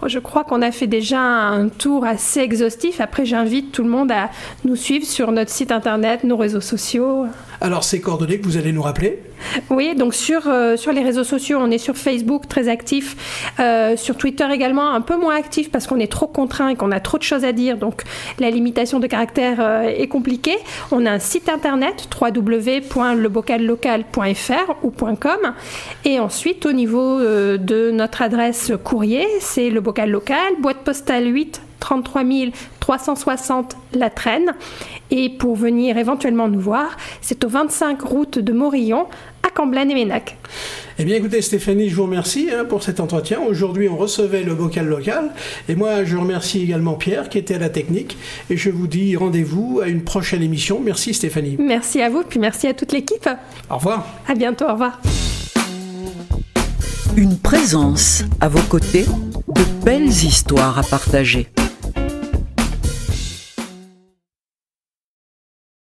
Je 0.05 0.19
crois 0.19 0.43
qu'on 0.43 0.61
a 0.61 0.71
fait 0.71 0.87
déjà 0.87 1.19
un 1.19 1.69
tour 1.69 2.05
assez 2.05 2.39
exhaustif. 2.39 3.01
Après, 3.01 3.25
j'invite 3.25 3.71
tout 3.71 3.83
le 3.83 3.89
monde 3.89 4.11
à 4.11 4.29
nous 4.63 4.75
suivre 4.75 5.05
sur 5.05 5.31
notre 5.31 5.51
site 5.51 5.71
internet, 5.71 6.23
nos 6.23 6.37
réseaux 6.37 6.61
sociaux. 6.61 7.25
Alors, 7.61 7.83
ces 7.83 8.01
coordonnées 8.01 8.39
que 8.39 8.45
vous 8.45 8.57
allez 8.57 8.71
nous 8.71 8.81
rappeler 8.81 9.19
Oui, 9.69 9.95
donc 9.95 10.13
sur, 10.13 10.47
euh, 10.47 10.77
sur 10.77 10.91
les 10.91 11.03
réseaux 11.03 11.23
sociaux, 11.23 11.59
on 11.61 11.71
est 11.71 11.77
sur 11.77 11.97
Facebook 11.97 12.47
très 12.47 12.67
actif, 12.67 13.53
euh, 13.59 13.97
sur 13.97 14.17
Twitter 14.17 14.45
également 14.51 14.91
un 14.91 15.01
peu 15.01 15.17
moins 15.17 15.35
actif 15.35 15.71
parce 15.71 15.87
qu'on 15.87 15.99
est 15.99 16.11
trop 16.11 16.27
contraint 16.27 16.69
et 16.69 16.75
qu'on 16.75 16.91
a 16.91 16.99
trop 16.99 17.17
de 17.17 17.23
choses 17.23 17.45
à 17.45 17.51
dire, 17.51 17.77
donc 17.77 18.03
la 18.39 18.49
limitation 18.49 18.99
de 18.99 19.07
caractère 19.07 19.57
euh, 19.59 19.83
est 19.83 20.07
compliquée. 20.07 20.57
On 20.91 21.05
a 21.05 21.11
un 21.11 21.19
site 21.19 21.49
internet 21.49 22.07
www.lebocallocal.fr 22.19 24.75
ou 24.83 24.91
.com. 24.91 25.53
Et 26.03 26.19
ensuite 26.19 26.65
au 26.65 26.71
niveau 26.71 27.19
de 27.19 27.91
notre 27.91 28.21
adresse 28.21 28.71
courrier, 28.83 29.27
c'est 29.39 29.69
le 29.69 29.81
bocal 29.81 30.09
local, 30.09 30.53
boîte 30.59 30.83
postale 30.83 31.27
8 31.27 31.61
33 31.79 32.23
360 32.85 33.77
La 33.93 34.11
Traîne. 34.11 34.53
Et 35.09 35.29
pour 35.29 35.55
venir 35.55 35.97
éventuellement 35.97 36.47
nous 36.47 36.59
voir, 36.59 36.97
c'est 37.19 37.43
au 37.43 37.47
25 37.47 37.99
route 38.03 38.37
de 38.37 38.53
Morillon, 38.53 39.07
à 39.41 39.49
Camblane 39.49 39.89
et 39.89 39.95
Ménac. 39.95 40.37
Eh 40.99 41.03
bien 41.03 41.15
écoutez 41.15 41.41
Stéphanie, 41.41 41.89
je 41.89 41.95
vous 41.95 42.03
remercie 42.03 42.49
hein, 42.53 42.63
pour 42.63 42.83
cet 42.83 42.99
entretien. 42.99 43.39
Aujourd'hui 43.39 43.89
on 43.89 43.97
recevait 43.97 44.43
le 44.43 44.53
bocal 44.53 44.85
local 44.85 45.31
et 45.67 45.75
moi 45.75 46.03
je 46.03 46.15
remercie 46.15 46.61
également 46.61 46.93
Pierre 46.93 47.29
qui 47.29 47.39
était 47.39 47.55
à 47.55 47.59
la 47.59 47.69
technique 47.69 48.17
et 48.51 48.57
je 48.57 48.69
vous 48.69 48.85
dis 48.85 49.15
rendez-vous 49.15 49.81
à 49.83 49.87
une 49.87 50.03
prochaine 50.03 50.43
émission. 50.43 50.79
Merci 50.79 51.15
Stéphanie. 51.15 51.57
Merci 51.59 52.03
à 52.03 52.09
vous 52.09 52.21
puis 52.21 52.39
merci 52.39 52.67
à 52.67 52.75
toute 52.75 52.91
l'équipe. 52.91 53.27
Au 53.71 53.77
revoir. 53.77 54.05
À 54.27 54.35
bientôt, 54.35 54.65
au 54.65 54.73
revoir. 54.73 55.01
Une 57.17 57.39
présence 57.39 58.23
à 58.41 58.47
vos 58.47 58.61
côtés, 58.69 59.05
de 59.47 59.83
belles 59.83 60.07
histoires 60.07 60.77
à 60.77 60.83
partager. 60.83 61.47